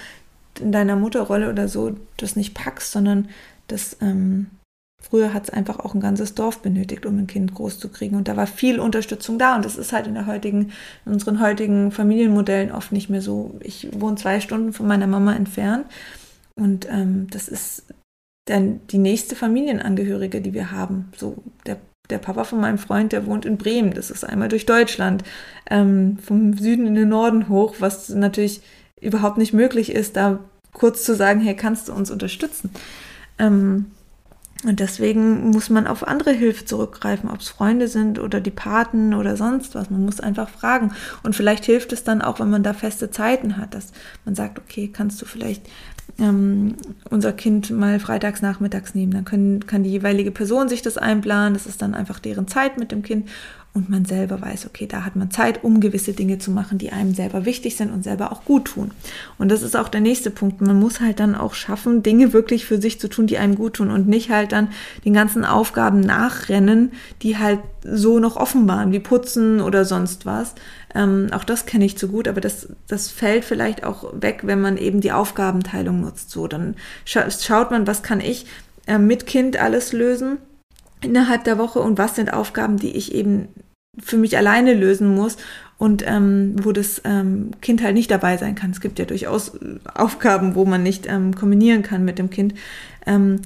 in 0.60 0.72
deiner 0.72 0.96
Mutterrolle 0.96 1.48
oder 1.48 1.68
so 1.68 1.94
das 2.16 2.34
nicht 2.34 2.54
packst, 2.54 2.90
sondern 2.90 3.28
das 3.68 3.96
ähm, 4.00 4.48
früher 5.00 5.32
hat 5.32 5.44
es 5.44 5.50
einfach 5.50 5.78
auch 5.78 5.94
ein 5.94 6.00
ganzes 6.00 6.34
Dorf 6.34 6.60
benötigt, 6.60 7.06
um 7.06 7.16
ein 7.18 7.26
Kind 7.26 7.54
groß 7.54 7.78
zu 7.78 7.88
kriegen. 7.88 8.16
Und 8.16 8.28
da 8.28 8.36
war 8.36 8.46
viel 8.46 8.80
Unterstützung 8.80 9.38
da. 9.38 9.54
Und 9.54 9.64
das 9.64 9.76
ist 9.76 9.92
halt 9.92 10.06
in 10.06 10.14
der 10.14 10.26
heutigen, 10.26 10.72
in 11.06 11.12
unseren 11.12 11.40
heutigen 11.40 11.92
Familienmodellen 11.92 12.72
oft 12.72 12.92
nicht 12.92 13.08
mehr 13.08 13.22
so. 13.22 13.54
Ich 13.60 13.88
wohne 13.92 14.16
zwei 14.16 14.40
Stunden 14.40 14.72
von 14.72 14.86
meiner 14.86 15.06
Mama 15.06 15.34
entfernt. 15.34 15.86
Und 16.56 16.88
ähm, 16.90 17.28
das 17.30 17.48
ist 17.48 17.84
dann 18.46 18.80
die 18.88 18.98
nächste 18.98 19.36
Familienangehörige, 19.36 20.40
die 20.40 20.54
wir 20.54 20.72
haben. 20.72 21.12
So 21.16 21.36
der 21.66 21.76
der 22.10 22.18
Papa 22.18 22.44
von 22.44 22.60
meinem 22.60 22.78
Freund, 22.78 23.12
der 23.12 23.26
wohnt 23.26 23.44
in 23.44 23.58
Bremen. 23.58 23.92
Das 23.94 24.10
ist 24.10 24.24
einmal 24.24 24.48
durch 24.48 24.66
Deutschland, 24.66 25.24
ähm, 25.70 26.18
vom 26.18 26.56
Süden 26.56 26.86
in 26.86 26.94
den 26.94 27.08
Norden 27.08 27.48
hoch, 27.48 27.76
was 27.78 28.08
natürlich 28.08 28.62
überhaupt 29.00 29.38
nicht 29.38 29.52
möglich 29.52 29.92
ist, 29.92 30.16
da 30.16 30.40
kurz 30.72 31.04
zu 31.04 31.14
sagen, 31.14 31.40
hey, 31.40 31.54
kannst 31.54 31.88
du 31.88 31.92
uns 31.92 32.10
unterstützen? 32.10 32.70
Ähm, 33.38 33.86
und 34.64 34.80
deswegen 34.80 35.50
muss 35.50 35.70
man 35.70 35.86
auf 35.86 36.06
andere 36.06 36.32
Hilfe 36.32 36.64
zurückgreifen, 36.64 37.30
ob 37.30 37.40
es 37.40 37.48
Freunde 37.48 37.86
sind 37.86 38.18
oder 38.18 38.40
die 38.40 38.50
Paten 38.50 39.14
oder 39.14 39.36
sonst 39.36 39.76
was. 39.76 39.88
Man 39.88 40.04
muss 40.04 40.18
einfach 40.18 40.48
fragen. 40.48 40.92
Und 41.22 41.36
vielleicht 41.36 41.64
hilft 41.64 41.92
es 41.92 42.02
dann 42.02 42.22
auch, 42.22 42.40
wenn 42.40 42.50
man 42.50 42.64
da 42.64 42.72
feste 42.72 43.12
Zeiten 43.12 43.56
hat, 43.56 43.74
dass 43.74 43.92
man 44.24 44.34
sagt, 44.34 44.58
okay, 44.58 44.88
kannst 44.92 45.22
du 45.22 45.26
vielleicht 45.26 45.62
ähm, 46.18 46.74
unser 47.10 47.32
Kind 47.32 47.70
mal 47.70 48.00
freitags 48.00 48.42
nachmittags 48.42 48.94
nehmen. 48.94 49.12
Dann 49.12 49.24
können, 49.24 49.66
kann 49.66 49.84
die 49.84 49.90
jeweilige 49.90 50.30
Person 50.30 50.68
sich 50.68 50.82
das 50.82 50.98
einplanen. 50.98 51.54
Das 51.54 51.66
ist 51.66 51.80
dann 51.80 51.94
einfach 51.94 52.18
deren 52.18 52.48
Zeit 52.48 52.78
mit 52.78 52.92
dem 52.92 53.02
Kind 53.02 53.28
und 53.74 53.88
man 53.88 54.04
selber 54.04 54.40
weiß, 54.40 54.66
okay, 54.66 54.86
da 54.86 55.04
hat 55.04 55.14
man 55.14 55.30
Zeit, 55.30 55.62
um 55.62 55.80
gewisse 55.80 56.12
Dinge 56.12 56.38
zu 56.38 56.50
machen, 56.50 56.78
die 56.78 56.90
einem 56.90 57.14
selber 57.14 57.44
wichtig 57.44 57.76
sind 57.76 57.92
und 57.92 58.02
selber 58.02 58.32
auch 58.32 58.44
gut 58.44 58.64
tun. 58.64 58.90
Und 59.38 59.50
das 59.50 59.62
ist 59.62 59.76
auch 59.76 59.88
der 59.88 60.00
nächste 60.00 60.30
Punkt. 60.30 60.60
Man 60.60 60.78
muss 60.78 61.00
halt 61.00 61.20
dann 61.20 61.34
auch 61.36 61.54
schaffen, 61.54 62.02
Dinge 62.02 62.32
wirklich 62.32 62.64
für 62.64 62.80
sich 62.80 62.98
zu 62.98 63.08
tun, 63.08 63.26
die 63.26 63.38
einem 63.38 63.54
gut 63.54 63.74
tun 63.74 63.90
und 63.90 64.08
nicht 64.08 64.30
halt 64.30 64.52
dann 64.52 64.68
den 65.04 65.12
ganzen 65.12 65.44
Aufgaben 65.44 66.00
nachrennen, 66.00 66.92
die 67.22 67.38
halt 67.38 67.60
so 67.84 68.18
noch 68.18 68.36
offen 68.36 68.66
waren, 68.66 68.90
wie 68.90 69.00
Putzen 69.00 69.60
oder 69.60 69.84
sonst 69.84 70.26
was. 70.26 70.54
Ähm, 70.94 71.28
auch 71.32 71.44
das 71.44 71.66
kenne 71.66 71.84
ich 71.84 71.96
zu 71.96 72.08
gut, 72.08 72.26
aber 72.26 72.40
das, 72.40 72.68
das 72.88 73.10
fällt 73.10 73.44
vielleicht 73.44 73.84
auch 73.84 74.12
weg, 74.20 74.40
wenn 74.42 74.60
man 74.60 74.76
eben 74.76 75.00
die 75.00 75.12
Aufgabenteilung 75.12 76.00
nutzt. 76.00 76.30
So, 76.30 76.48
dann 76.48 76.74
scha 77.04 77.30
schaut 77.30 77.70
man, 77.70 77.86
was 77.86 78.02
kann 78.02 78.20
ich 78.20 78.46
äh, 78.86 78.98
mit 78.98 79.26
Kind 79.26 79.56
alles 79.56 79.92
lösen 79.92 80.38
innerhalb 81.02 81.44
der 81.44 81.58
Woche 81.58 81.80
und 81.80 81.98
was 81.98 82.16
sind 82.16 82.32
Aufgaben, 82.32 82.76
die 82.76 82.96
ich 82.96 83.14
eben 83.14 83.48
für 83.98 84.16
mich 84.16 84.36
alleine 84.36 84.74
lösen 84.74 85.14
muss 85.14 85.36
und 85.76 86.04
ähm, 86.06 86.56
wo 86.62 86.72
das 86.72 87.02
ähm, 87.04 87.52
Kind 87.60 87.82
halt 87.82 87.94
nicht 87.94 88.10
dabei 88.10 88.36
sein 88.36 88.54
kann. 88.54 88.70
Es 88.70 88.80
gibt 88.80 88.98
ja 88.98 89.04
durchaus 89.04 89.54
äh, 89.54 89.78
Aufgaben, 89.94 90.54
wo 90.54 90.64
man 90.64 90.82
nicht 90.82 91.06
ähm, 91.08 91.34
kombinieren 91.34 91.82
kann 91.82 92.04
mit 92.04 92.18
dem 92.18 92.30
Kind. 92.30 92.54
Ähm, 93.06 93.40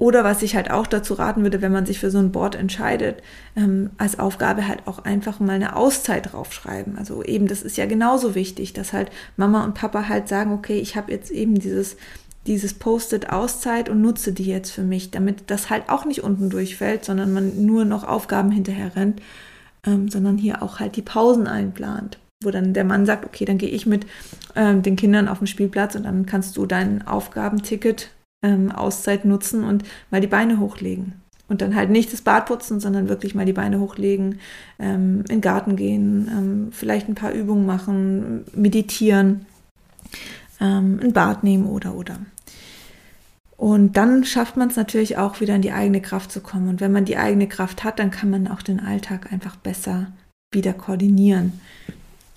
oder 0.00 0.24
was 0.24 0.40
ich 0.40 0.56
halt 0.56 0.70
auch 0.70 0.86
dazu 0.86 1.12
raten 1.12 1.42
würde, 1.42 1.60
wenn 1.60 1.72
man 1.72 1.84
sich 1.84 1.98
für 1.98 2.10
so 2.10 2.18
ein 2.18 2.32
Board 2.32 2.54
entscheidet, 2.54 3.22
ähm, 3.54 3.90
als 3.98 4.18
Aufgabe 4.18 4.66
halt 4.66 4.86
auch 4.86 5.00
einfach 5.00 5.40
mal 5.40 5.52
eine 5.52 5.76
Auszeit 5.76 6.32
draufschreiben. 6.32 6.96
Also 6.96 7.22
eben, 7.22 7.46
das 7.46 7.60
ist 7.60 7.76
ja 7.76 7.84
genauso 7.84 8.34
wichtig, 8.34 8.72
dass 8.72 8.94
halt 8.94 9.10
Mama 9.36 9.62
und 9.62 9.74
Papa 9.74 10.08
halt 10.08 10.26
sagen, 10.26 10.54
okay, 10.54 10.78
ich 10.78 10.96
habe 10.96 11.12
jetzt 11.12 11.30
eben 11.30 11.56
dieses 11.56 11.98
dieses 12.46 12.74
Post-it 12.74 13.30
Auszeit 13.30 13.88
und 13.88 14.00
nutze 14.00 14.32
die 14.32 14.44
jetzt 14.44 14.70
für 14.70 14.82
mich, 14.82 15.10
damit 15.10 15.50
das 15.50 15.70
halt 15.70 15.88
auch 15.88 16.04
nicht 16.04 16.22
unten 16.22 16.50
durchfällt, 16.50 17.04
sondern 17.04 17.32
man 17.32 17.66
nur 17.66 17.84
noch 17.84 18.04
Aufgaben 18.04 18.50
hinterher 18.50 18.96
rennt, 18.96 19.20
ähm, 19.86 20.08
sondern 20.08 20.38
hier 20.38 20.62
auch 20.62 20.80
halt 20.80 20.96
die 20.96 21.02
Pausen 21.02 21.46
einplant, 21.46 22.18
wo 22.42 22.50
dann 22.50 22.72
der 22.72 22.84
Mann 22.84 23.06
sagt, 23.06 23.24
okay, 23.24 23.44
dann 23.44 23.58
gehe 23.58 23.68
ich 23.68 23.86
mit 23.86 24.06
ähm, 24.56 24.82
den 24.82 24.96
Kindern 24.96 25.28
auf 25.28 25.38
den 25.38 25.46
Spielplatz 25.46 25.94
und 25.94 26.04
dann 26.04 26.26
kannst 26.26 26.56
du 26.56 26.66
dein 26.66 27.06
Aufgabenticket 27.06 28.10
ähm, 28.42 28.72
Auszeit 28.72 29.24
nutzen 29.24 29.64
und 29.64 29.84
mal 30.10 30.20
die 30.20 30.26
Beine 30.26 30.58
hochlegen. 30.58 31.20
Und 31.48 31.62
dann 31.62 31.74
halt 31.74 31.90
nicht 31.90 32.12
das 32.12 32.22
Bad 32.22 32.46
putzen, 32.46 32.78
sondern 32.78 33.08
wirklich 33.08 33.34
mal 33.34 33.44
die 33.44 33.52
Beine 33.52 33.80
hochlegen, 33.80 34.38
ähm, 34.78 35.20
in 35.22 35.24
den 35.24 35.40
Garten 35.40 35.74
gehen, 35.74 36.28
ähm, 36.30 36.68
vielleicht 36.70 37.08
ein 37.08 37.16
paar 37.16 37.32
Übungen 37.32 37.66
machen, 37.66 38.44
meditieren 38.54 39.46
ähm, 40.60 41.00
ein 41.02 41.12
Bad 41.12 41.44
nehmen 41.44 41.66
oder 41.66 41.94
oder. 41.94 42.18
Und 43.56 43.98
dann 43.98 44.24
schafft 44.24 44.56
man 44.56 44.68
es 44.68 44.76
natürlich 44.76 45.18
auch 45.18 45.40
wieder 45.40 45.54
in 45.54 45.62
die 45.62 45.72
eigene 45.72 46.00
Kraft 46.00 46.32
zu 46.32 46.40
kommen. 46.40 46.68
Und 46.68 46.80
wenn 46.80 46.92
man 46.92 47.04
die 47.04 47.18
eigene 47.18 47.46
Kraft 47.46 47.84
hat, 47.84 47.98
dann 47.98 48.10
kann 48.10 48.30
man 48.30 48.48
auch 48.48 48.62
den 48.62 48.80
Alltag 48.80 49.32
einfach 49.32 49.56
besser 49.56 50.06
wieder 50.50 50.72
koordinieren. 50.72 51.60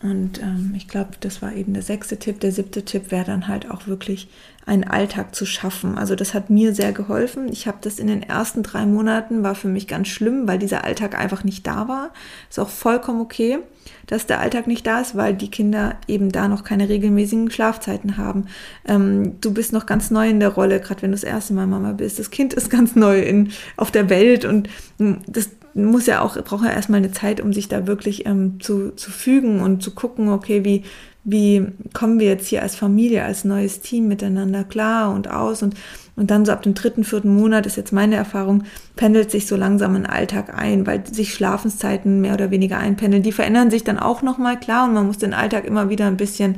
Und 0.02 0.42
ähm, 0.42 0.74
ich 0.76 0.90
glaube, 0.90 1.12
das 1.22 1.42
war 1.42 1.54
eben 1.54 1.74
der 1.74 1.82
sechste 1.82 2.18
Tipp. 2.18 2.42
Der 2.42 2.52
siebte 2.52 2.84
Tipp 2.84 3.10
wäre 3.10 3.24
dann 3.24 3.48
halt 3.48 3.72
auch 3.72 3.88
wirklich 3.88 4.28
einen 4.66 4.86
Alltag 4.86 5.36
zu 5.36 5.46
schaffen. 5.46 5.98
Also 5.98 6.16
das 6.16 6.34
hat 6.34 6.50
mir 6.50 6.74
sehr 6.74 6.94
geholfen. 6.94 7.50
Ich 7.52 7.68
habe 7.68 7.80
das 7.82 8.00
in 8.00 8.08
den 8.08 8.24
ersten 8.24 8.64
drei 8.64 8.86
Monaten, 8.86 9.44
war 9.44 9.56
für 9.56 9.68
mich 9.68 9.88
ganz 9.88 10.08
schlimm, 10.08 10.48
weil 10.48 10.58
dieser 10.58 10.84
Alltag 10.84 11.20
einfach 11.20 11.44
nicht 11.44 11.68
da 11.68 11.88
war. 11.88 12.12
Ist 12.50 12.60
auch 12.60 12.70
vollkommen 12.70 13.20
okay, 13.20 13.60
dass 14.08 14.26
der 14.26 14.40
Alltag 14.40 14.68
nicht 14.68 14.88
da 14.88 15.02
ist, 15.02 15.16
weil 15.18 15.34
die 15.34 15.52
Kinder 15.52 15.98
eben 16.08 16.32
da 16.32 16.48
noch 16.48 16.64
keine 16.64 16.88
regelmäßigen 16.88 17.52
Schlafzeiten 17.52 18.18
haben. 18.18 18.46
Ähm, 18.88 19.42
du 19.42 19.54
bist 19.54 19.74
noch 19.74 19.86
ganz 19.86 20.12
neu 20.12 20.30
in 20.30 20.40
der 20.40 20.50
Rolle, 20.50 20.80
gerade 20.80 21.02
wenn 21.02 21.12
du 21.12 21.16
das 21.16 21.24
erste 21.24 21.54
Mal 21.54 21.68
Mama 21.68 21.92
bist. 21.92 22.20
Das 22.20 22.32
Kind 22.32 22.54
ist 22.54 22.70
ganz 22.70 22.96
neu 22.96 23.20
in, 23.20 23.52
auf 23.76 23.92
der 23.92 24.10
Welt 24.10 24.46
und 24.46 24.70
hm, 24.98 25.20
das 25.28 25.50
muss 25.74 26.06
ja 26.06 26.22
auch, 26.22 26.42
braucht 26.44 26.66
ja 26.66 26.72
erstmal 26.72 27.00
eine 27.00 27.12
Zeit, 27.12 27.42
um 27.42 27.52
sich 27.52 27.68
da 27.68 27.88
wirklich 27.88 28.26
ähm, 28.26 28.60
zu, 28.60 28.92
zu 28.92 29.12
fügen 29.12 29.60
und 29.60 29.82
zu 29.82 29.92
gucken, 29.92 30.30
okay, 30.30 30.64
wie, 30.64 30.84
wie 31.24 31.68
kommen 31.94 32.20
wir 32.20 32.28
jetzt 32.28 32.48
hier 32.48 32.62
als 32.62 32.76
Familie, 32.76 33.24
als 33.24 33.46
neues 33.46 33.80
Team 33.80 34.08
miteinander 34.08 34.64
klar 34.64 35.14
und 35.14 35.30
aus 35.30 35.64
und, 35.64 35.76
und 36.16 36.30
dann 36.30 36.46
so 36.46 36.52
ab 36.52 36.64
dem 36.64 36.74
dritten, 36.74 37.04
vierten 37.04 37.34
Monat 37.34 37.66
ist 37.66 37.78
jetzt 37.78 37.94
meine 37.94 38.16
Erfahrung, 38.16 38.64
pendelt 38.96 39.32
sich 39.32 39.48
so 39.48 39.56
langsam 39.56 39.96
ein 39.96 40.06
Alltag 40.06 40.58
ein, 40.58 40.86
weil 40.86 41.06
sich 41.08 41.34
Schlafenszeiten 41.34 42.20
mehr 42.20 42.34
oder 42.34 42.52
weniger 42.52 42.78
einpendeln. 42.78 43.24
Die 43.24 43.32
verändern 43.32 43.72
sich 43.72 43.84
dann 43.86 44.00
auch 44.00 44.22
nochmal 44.22 44.60
klar 44.60 44.86
und 44.86 44.94
man 44.94 45.08
muss 45.08 45.18
den 45.18 45.34
Alltag 45.34 45.66
immer 45.66 45.90
wieder 45.90 46.08
ein 46.08 46.18
bisschen, 46.18 46.58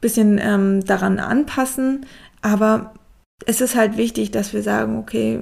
bisschen 0.00 0.40
ähm, 0.42 0.84
daran 0.84 1.20
anpassen. 1.20 2.04
Aber 2.42 2.94
es 3.46 3.60
ist 3.60 3.76
halt 3.76 3.96
wichtig, 3.96 4.32
dass 4.32 4.52
wir 4.52 4.62
sagen, 4.62 4.98
okay, 4.98 5.40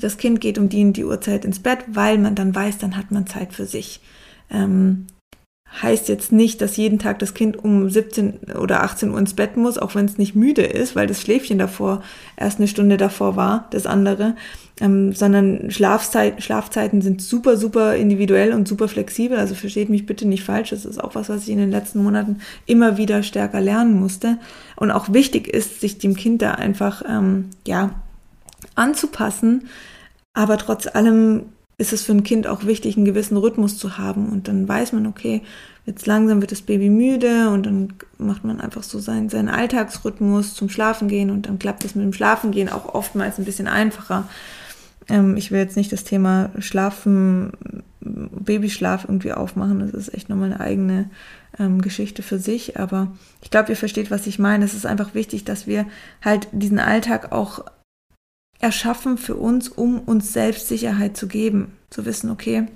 das 0.00 0.16
Kind 0.16 0.40
geht 0.40 0.58
um 0.58 0.70
die 0.70 0.92
die 0.92 1.04
Uhrzeit 1.04 1.44
ins 1.44 1.60
Bett, 1.60 1.80
weil 1.86 2.16
man 2.16 2.34
dann 2.34 2.54
weiß, 2.54 2.78
dann 2.78 2.96
hat 2.96 3.10
man 3.10 3.26
Zeit 3.26 3.52
für 3.52 3.66
sich. 3.66 4.00
Ähm, 4.50 5.06
heißt 5.80 6.08
jetzt 6.08 6.32
nicht, 6.32 6.60
dass 6.60 6.76
jeden 6.76 6.98
Tag 6.98 7.18
das 7.18 7.32
Kind 7.32 7.56
um 7.62 7.88
17 7.88 8.40
oder 8.58 8.82
18 8.82 9.10
Uhr 9.10 9.18
ins 9.18 9.34
Bett 9.34 9.56
muss, 9.56 9.78
auch 9.78 9.94
wenn 9.94 10.04
es 10.04 10.18
nicht 10.18 10.34
müde 10.34 10.62
ist, 10.62 10.94
weil 10.94 11.06
das 11.06 11.20
Schläfchen 11.22 11.58
davor 11.58 12.02
erst 12.36 12.58
eine 12.58 12.68
Stunde 12.68 12.98
davor 12.98 13.36
war, 13.36 13.68
das 13.70 13.86
andere, 13.86 14.36
ähm, 14.80 15.14
sondern 15.14 15.70
Schlafzeit, 15.70 16.42
Schlafzeiten 16.42 17.00
sind 17.00 17.22
super, 17.22 17.56
super 17.56 17.96
individuell 17.96 18.52
und 18.52 18.68
super 18.68 18.88
flexibel. 18.88 19.38
Also 19.38 19.54
versteht 19.54 19.88
mich 19.88 20.04
bitte 20.04 20.28
nicht 20.28 20.44
falsch, 20.44 20.70
das 20.70 20.84
ist 20.84 21.02
auch 21.02 21.14
was, 21.14 21.30
was 21.30 21.44
ich 21.44 21.50
in 21.50 21.58
den 21.58 21.70
letzten 21.70 22.02
Monaten 22.02 22.40
immer 22.66 22.98
wieder 22.98 23.22
stärker 23.22 23.60
lernen 23.60 23.98
musste. 23.98 24.38
Und 24.76 24.90
auch 24.90 25.12
wichtig 25.12 25.48
ist, 25.48 25.80
sich 25.80 25.98
dem 25.98 26.16
Kind 26.16 26.42
da 26.42 26.52
einfach, 26.52 27.02
ähm, 27.08 27.50
ja, 27.66 27.94
anzupassen, 28.74 29.68
aber 30.34 30.58
trotz 30.58 30.86
allem 30.86 31.44
ist 31.82 31.92
es 31.92 32.02
für 32.02 32.12
ein 32.12 32.22
Kind 32.22 32.46
auch 32.46 32.64
wichtig, 32.64 32.96
einen 32.96 33.04
gewissen 33.04 33.36
Rhythmus 33.36 33.76
zu 33.76 33.98
haben. 33.98 34.28
Und 34.30 34.48
dann 34.48 34.68
weiß 34.68 34.92
man, 34.92 35.06
okay, 35.06 35.42
jetzt 35.84 36.06
langsam 36.06 36.40
wird 36.40 36.52
das 36.52 36.62
Baby 36.62 36.88
müde 36.88 37.50
und 37.50 37.66
dann 37.66 37.94
macht 38.18 38.44
man 38.44 38.60
einfach 38.60 38.84
so 38.84 39.00
seinen, 39.00 39.28
seinen 39.28 39.48
Alltagsrhythmus 39.48 40.54
zum 40.54 40.68
Schlafen 40.68 41.08
gehen 41.08 41.30
und 41.30 41.48
dann 41.48 41.58
klappt 41.58 41.84
es 41.84 41.94
mit 41.94 42.04
dem 42.04 42.12
Schlafengehen 42.12 42.68
auch 42.68 42.94
oftmals 42.94 43.38
ein 43.38 43.44
bisschen 43.44 43.66
einfacher. 43.66 44.28
Ähm, 45.08 45.36
ich 45.36 45.50
will 45.50 45.58
jetzt 45.58 45.76
nicht 45.76 45.92
das 45.92 46.04
Thema 46.04 46.50
Schlafen, 46.60 47.52
Babyschlaf 48.00 49.04
irgendwie 49.04 49.32
aufmachen. 49.32 49.80
Das 49.80 49.90
ist 49.90 50.14
echt 50.14 50.28
nochmal 50.28 50.52
eine 50.52 50.60
eigene 50.60 51.10
ähm, 51.58 51.82
Geschichte 51.82 52.22
für 52.22 52.38
sich. 52.38 52.78
Aber 52.78 53.08
ich 53.42 53.50
glaube, 53.50 53.70
ihr 53.70 53.76
versteht, 53.76 54.12
was 54.12 54.28
ich 54.28 54.38
meine. 54.38 54.64
Es 54.64 54.74
ist 54.74 54.86
einfach 54.86 55.14
wichtig, 55.14 55.44
dass 55.44 55.66
wir 55.66 55.86
halt 56.24 56.46
diesen 56.52 56.78
Alltag 56.78 57.32
auch 57.32 57.64
erschaffen 58.62 59.18
für 59.18 59.34
uns, 59.34 59.68
um 59.68 59.98
uns 59.98 60.32
selbst 60.32 60.68
Sicherheit 60.68 61.16
zu 61.16 61.26
geben. 61.26 61.72
Zu 61.90 62.06
wissen, 62.06 62.30
okay, 62.30 62.68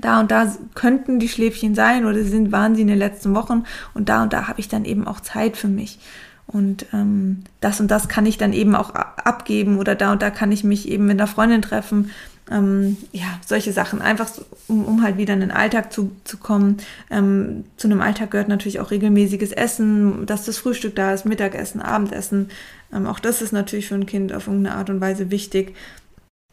da 0.00 0.20
und 0.20 0.30
da 0.30 0.54
könnten 0.74 1.18
die 1.18 1.28
Schläfchen 1.28 1.74
sein 1.74 2.06
oder 2.06 2.22
sind, 2.24 2.52
waren 2.52 2.74
sie 2.74 2.82
in 2.82 2.88
den 2.88 2.98
letzten 2.98 3.34
Wochen 3.34 3.64
und 3.94 4.08
da 4.08 4.22
und 4.22 4.32
da 4.32 4.48
habe 4.48 4.60
ich 4.60 4.68
dann 4.68 4.84
eben 4.84 5.06
auch 5.06 5.20
Zeit 5.20 5.56
für 5.56 5.68
mich. 5.68 5.98
Und 6.46 6.86
ähm, 6.94 7.44
das 7.60 7.78
und 7.80 7.90
das 7.90 8.08
kann 8.08 8.24
ich 8.24 8.38
dann 8.38 8.54
eben 8.54 8.74
auch 8.74 8.94
abgeben 8.94 9.78
oder 9.78 9.94
da 9.94 10.12
und 10.12 10.22
da 10.22 10.30
kann 10.30 10.50
ich 10.50 10.64
mich 10.64 10.88
eben 10.88 11.04
mit 11.04 11.20
einer 11.20 11.26
Freundin 11.26 11.60
treffen. 11.60 12.10
Ähm, 12.50 12.96
ja, 13.12 13.38
solche 13.46 13.72
Sachen. 13.72 14.00
Einfach, 14.00 14.28
so, 14.28 14.44
um, 14.68 14.84
um 14.84 15.02
halt 15.02 15.18
wieder 15.18 15.34
in 15.34 15.40
den 15.40 15.50
Alltag 15.50 15.92
zu, 15.92 16.12
zu 16.24 16.38
kommen. 16.38 16.78
Ähm, 17.10 17.64
zu 17.76 17.88
einem 17.88 18.00
Alltag 18.00 18.30
gehört 18.30 18.48
natürlich 18.48 18.80
auch 18.80 18.90
regelmäßiges 18.90 19.52
Essen, 19.52 20.24
dass 20.26 20.46
das 20.46 20.58
Frühstück 20.58 20.96
da 20.96 21.12
ist, 21.12 21.26
Mittagessen, 21.26 21.82
Abendessen, 21.82 22.48
ähm, 22.92 23.06
auch 23.06 23.20
das 23.20 23.42
ist 23.42 23.52
natürlich 23.52 23.88
für 23.88 23.94
ein 23.94 24.06
Kind 24.06 24.32
auf 24.32 24.46
irgendeine 24.46 24.76
Art 24.76 24.90
und 24.90 25.00
Weise 25.00 25.30
wichtig. 25.30 25.74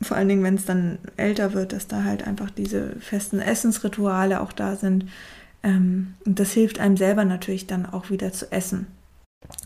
Vor 0.02 0.18
allen 0.18 0.28
Dingen, 0.28 0.44
wenn 0.44 0.56
es 0.56 0.66
dann 0.66 0.98
älter 1.16 1.54
wird, 1.54 1.72
dass 1.72 1.88
da 1.88 2.04
halt 2.04 2.28
einfach 2.28 2.50
diese 2.50 2.96
festen 3.00 3.40
Essensrituale 3.40 4.42
auch 4.42 4.52
da 4.52 4.76
sind. 4.76 5.06
Ähm, 5.64 6.16
und 6.26 6.40
das 6.40 6.52
hilft 6.52 6.80
einem 6.80 6.98
selber 6.98 7.26
natürlich 7.26 7.68
dann 7.68 7.86
auch 7.86 8.10
wieder 8.10 8.34
zu 8.34 8.52
essen. 8.52 8.88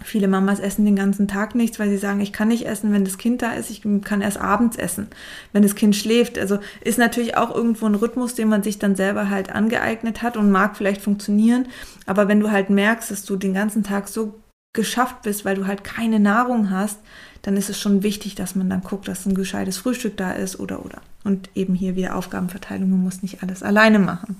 Viele 0.03 0.27
Mamas 0.27 0.59
essen 0.59 0.85
den 0.85 0.95
ganzen 0.95 1.27
Tag 1.27 1.55
nichts, 1.55 1.79
weil 1.79 1.89
sie 1.89 1.97
sagen, 1.97 2.19
ich 2.21 2.33
kann 2.33 2.47
nicht 2.47 2.65
essen, 2.65 2.91
wenn 2.91 3.05
das 3.05 3.17
Kind 3.17 3.41
da 3.41 3.53
ist, 3.53 3.69
ich 3.69 3.83
kann 4.03 4.21
erst 4.21 4.39
abends 4.39 4.77
essen, 4.77 5.07
wenn 5.53 5.63
das 5.63 5.75
Kind 5.75 5.95
schläft. 5.95 6.37
Also 6.37 6.59
ist 6.81 6.97
natürlich 6.97 7.37
auch 7.37 7.53
irgendwo 7.53 7.85
ein 7.85 7.95
Rhythmus, 7.95 8.35
den 8.35 8.49
man 8.49 8.63
sich 8.63 8.79
dann 8.79 8.95
selber 8.95 9.29
halt 9.29 9.51
angeeignet 9.51 10.21
hat 10.21 10.37
und 10.37 10.51
mag 10.51 10.77
vielleicht 10.77 11.01
funktionieren. 11.01 11.67
Aber 12.05 12.27
wenn 12.27 12.39
du 12.39 12.51
halt 12.51 12.69
merkst, 12.69 13.11
dass 13.11 13.23
du 13.23 13.35
den 13.35 13.53
ganzen 13.53 13.83
Tag 13.83 14.07
so 14.07 14.39
geschafft 14.73 15.23
bist, 15.23 15.45
weil 15.45 15.55
du 15.55 15.67
halt 15.67 15.83
keine 15.83 16.19
Nahrung 16.19 16.69
hast, 16.69 16.99
dann 17.41 17.57
ist 17.57 17.69
es 17.69 17.79
schon 17.79 18.03
wichtig, 18.03 18.35
dass 18.35 18.55
man 18.55 18.69
dann 18.69 18.81
guckt, 18.81 19.07
dass 19.07 19.25
ein 19.25 19.33
gescheites 19.33 19.77
Frühstück 19.77 20.17
da 20.17 20.31
ist 20.31 20.59
oder 20.59 20.85
oder. 20.85 21.01
Und 21.23 21.49
eben 21.55 21.73
hier 21.73 21.95
wieder 21.95 22.15
Aufgabenverteilung, 22.15 22.89
man 22.89 23.03
muss 23.03 23.21
nicht 23.21 23.41
alles 23.43 23.63
alleine 23.63 23.99
machen. 23.99 24.37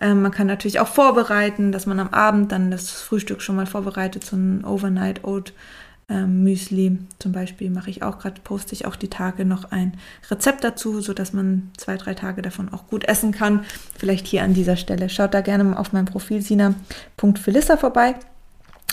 Ähm, 0.00 0.22
man 0.22 0.32
kann 0.32 0.46
natürlich 0.46 0.80
auch 0.80 0.88
vorbereiten, 0.88 1.72
dass 1.72 1.86
man 1.86 2.00
am 2.00 2.08
Abend 2.08 2.52
dann 2.52 2.70
das 2.70 2.90
Frühstück 2.90 3.42
schon 3.42 3.56
mal 3.56 3.66
vorbereitet, 3.66 4.24
so 4.24 4.36
ein 4.36 4.64
Overnight 4.64 5.24
Oat 5.24 5.52
ähm, 6.08 6.42
Müsli 6.42 6.98
zum 7.18 7.32
Beispiel 7.32 7.70
mache 7.70 7.90
ich 7.90 8.02
auch 8.02 8.18
gerade, 8.18 8.40
poste 8.42 8.74
ich 8.74 8.84
auch 8.84 8.96
die 8.96 9.08
Tage 9.08 9.44
noch 9.44 9.70
ein 9.70 9.94
Rezept 10.28 10.64
dazu, 10.64 11.00
sodass 11.00 11.32
man 11.32 11.70
zwei, 11.76 11.96
drei 11.96 12.14
Tage 12.14 12.42
davon 12.42 12.72
auch 12.72 12.88
gut 12.88 13.04
essen 13.04 13.30
kann. 13.30 13.64
Vielleicht 13.96 14.26
hier 14.26 14.42
an 14.42 14.54
dieser 14.54 14.76
Stelle. 14.76 15.08
Schaut 15.08 15.34
da 15.34 15.40
gerne 15.40 15.64
mal 15.64 15.76
auf 15.76 15.92
mein 15.92 16.06
Profil 16.06 16.42
sina.philissa 16.42 17.76
vorbei 17.76 18.16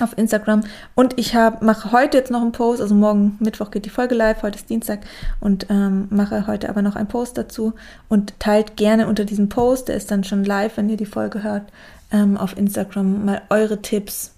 auf 0.02 0.18
Instagram. 0.18 0.64
Und 0.96 1.18
ich 1.18 1.34
mache 1.34 1.92
heute 1.92 2.18
jetzt 2.18 2.32
noch 2.32 2.42
einen 2.42 2.52
Post, 2.52 2.82
also 2.82 2.96
morgen 2.96 3.38
Mittwoch 3.40 3.72
geht 3.72 3.86
die 3.86 3.90
Folge 3.90 4.16
live, 4.16 4.42
heute 4.44 4.58
ist 4.58 4.70
Dienstag. 4.70 5.00
Und 5.40 5.68
ähm, 5.70 6.08
mache 6.10 6.48
heute 6.48 6.70
aber 6.70 6.82
noch 6.82 6.96
einen 6.96 7.08
Post 7.08 7.38
dazu. 7.38 7.74
Und 8.08 8.40
teilt 8.40 8.78
gerne 8.78 9.08
unter 9.08 9.26
diesem 9.26 9.50
Post, 9.50 9.88
der 9.88 9.96
ist 9.96 10.12
dann 10.12 10.24
schon 10.24 10.44
live, 10.44 10.78
wenn 10.78 10.90
ihr 10.90 10.98
die 10.98 11.06
Folge 11.06 11.44
hört, 11.44 11.64
ähm, 12.12 12.38
auf 12.38 12.58
Instagram 12.58 13.26
mal 13.26 13.42
eure 13.50 13.82
Tipps, 13.82 14.34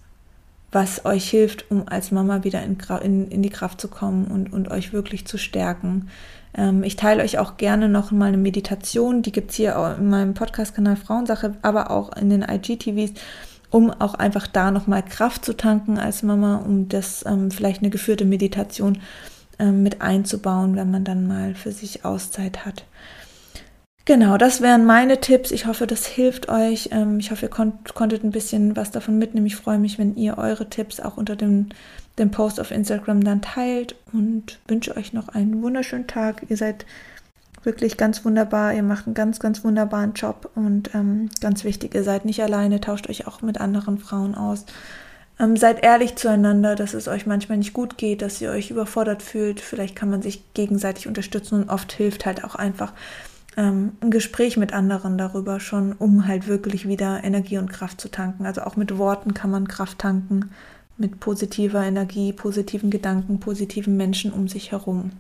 was 0.72 1.06
euch 1.06 1.30
hilft, 1.30 1.70
um 1.72 1.88
als 1.88 2.12
Mama 2.12 2.44
wieder 2.44 2.64
in, 2.64 2.78
in, 3.02 3.28
in 3.30 3.42
die 3.42 3.50
Kraft 3.50 3.82
zu 3.82 3.88
kommen 3.88 4.26
und, 4.26 4.54
und 4.54 4.70
euch 4.70 4.94
wirklich 4.94 5.26
zu 5.26 5.38
stärken. 5.38 6.10
Ähm, 6.56 6.84
ich 6.84 6.96
teile 6.96 7.24
euch 7.24 7.38
auch 7.38 7.58
gerne 7.58 7.90
noch 7.90 8.12
mal 8.12 8.28
eine 8.28 8.38
Meditation, 8.38 9.22
die 9.22 9.32
gibt 9.32 9.52
es 9.52 9.58
hier 9.58 9.96
in 9.98 10.10
meinem 10.10 10.34
Podcast-Kanal 10.34 10.96
Frauensache, 10.96 11.56
aber 11.62 11.92
auch 11.92 12.16
in 12.16 12.30
den 12.30 12.44
IGTVs 12.44 13.14
um 13.72 13.92
auch 13.92 14.16
einfach 14.16 14.48
da 14.48 14.72
nochmal 14.72 15.04
Kraft 15.04 15.46
zu 15.46 15.56
tanken 15.56 15.98
als 15.98 16.24
Mama, 16.24 16.58
um 16.58 16.90
das 16.90 17.26
ähm, 17.26 17.52
vielleicht 17.52 17.82
eine 17.82 17.90
geführte 17.90 18.26
Meditation 18.26 19.00
ähm, 19.60 19.84
mit 19.84 20.02
einzubauen, 20.02 20.76
wenn 20.76 20.92
man 20.92 21.04
dann 21.04 21.28
mal 21.28 21.56
für 21.56 21.72
sich 21.72 22.06
Auszeit 22.06 22.66
hat. 22.66 22.86
Genau, 24.06 24.38
das 24.38 24.62
wären 24.62 24.86
meine 24.86 25.20
Tipps. 25.20 25.52
Ich 25.52 25.68
hoffe, 25.68 25.86
das 25.86 26.08
hilft 26.08 26.50
euch. 26.50 26.90
Ähm, 26.92 27.20
ich 27.20 27.30
hoffe, 27.30 27.46
ihr 27.46 27.50
konnt, 27.52 27.94
konntet 27.94 28.24
ein 28.24 28.32
bisschen 28.32 28.76
was 28.76 28.90
davon 28.90 29.20
mitnehmen. 29.20 29.46
Ich 29.46 29.56
freue 29.56 29.78
mich, 29.78 30.00
wenn 30.00 30.16
ihr 30.16 30.40
eure 30.40 30.68
Tipps 30.68 31.00
auch 31.00 31.16
unter 31.18 31.36
dem, 31.36 31.70
dem 32.18 32.32
Post 32.32 32.60
auf 32.60 32.72
Instagram 32.72 33.24
dann 33.24 33.44
teilt 33.44 33.96
und 34.12 34.58
wünsche 34.68 34.98
euch 34.98 35.14
noch 35.14 35.28
einen 35.28 35.62
wunderschönen 35.62 36.08
Tag. 36.08 36.44
Ihr 36.50 36.58
seid 36.58 36.88
wirklich 37.64 37.98
ganz 37.98 38.26
wunderbar. 38.26 38.74
Ihr 38.74 38.84
macht 38.84 39.06
einen 39.06 39.14
ganz, 39.14 39.40
ganz 39.40 39.64
wunderbaren 39.64 40.14
Job 40.14 40.52
und 40.56 40.94
ähm, 40.94 41.30
ganz 41.42 41.64
wichtig, 41.64 41.96
ihr 41.96 42.04
seid 42.04 42.26
nicht 42.26 42.42
alleine, 42.42 42.82
tauscht 42.82 43.10
euch 43.10 43.28
auch 43.28 43.42
mit 43.42 43.60
anderen 43.60 43.98
Frauen 43.98 44.36
aus. 44.36 44.66
Ähm, 45.40 45.56
seid 45.56 45.84
ehrlich 45.84 46.16
zueinander, 46.16 46.76
dass 46.76 46.94
es 46.94 47.08
euch 47.08 47.26
manchmal 47.26 47.58
nicht 47.58 47.74
gut 47.74 47.98
geht, 47.98 48.22
dass 48.22 48.42
ihr 48.42 48.52
euch 48.52 48.72
überfordert 48.72 49.24
fühlt. 49.24 49.62
Vielleicht 49.62 49.96
kann 49.96 50.10
man 50.10 50.22
sich 50.22 50.54
gegenseitig 50.54 51.08
unterstützen 51.08 51.62
und 51.62 51.70
oft 51.70 51.92
hilft 51.94 52.26
halt 52.26 52.44
auch 52.44 52.56
einfach 52.56 52.94
ähm, 53.56 53.94
ein 54.02 54.12
Gespräch 54.12 54.58
mit 54.58 54.74
anderen 54.74 55.18
darüber 55.18 55.60
schon, 55.60 55.94
um 55.94 56.28
halt 56.28 56.48
wirklich 56.48 56.88
wieder 56.88 57.24
Energie 57.24 57.58
und 57.58 57.72
Kraft 57.72 58.02
zu 58.02 58.10
tanken. 58.10 58.46
Also 58.46 58.62
auch 58.62 58.76
mit 58.76 58.98
Worten 58.98 59.34
kann 59.34 59.52
man 59.52 59.68
Kraft 59.68 60.00
tanken, 60.00 60.52
mit 60.98 61.20
positiver 61.22 61.84
Energie, 61.84 62.34
positiven 62.34 62.90
Gedanken, 62.90 63.40
positiven 63.40 63.96
Menschen 63.96 64.34
um 64.34 64.50
sich 64.50 64.72
herum. 64.72 65.12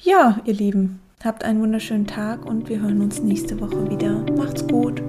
Ja, 0.00 0.38
ihr 0.44 0.54
Lieben, 0.54 1.00
habt 1.24 1.42
einen 1.42 1.60
wunderschönen 1.60 2.06
Tag 2.06 2.46
und 2.46 2.68
wir 2.68 2.80
hören 2.80 3.00
uns 3.00 3.20
nächste 3.20 3.60
Woche 3.60 3.90
wieder. 3.90 4.24
Macht's 4.36 4.64
gut. 4.64 5.02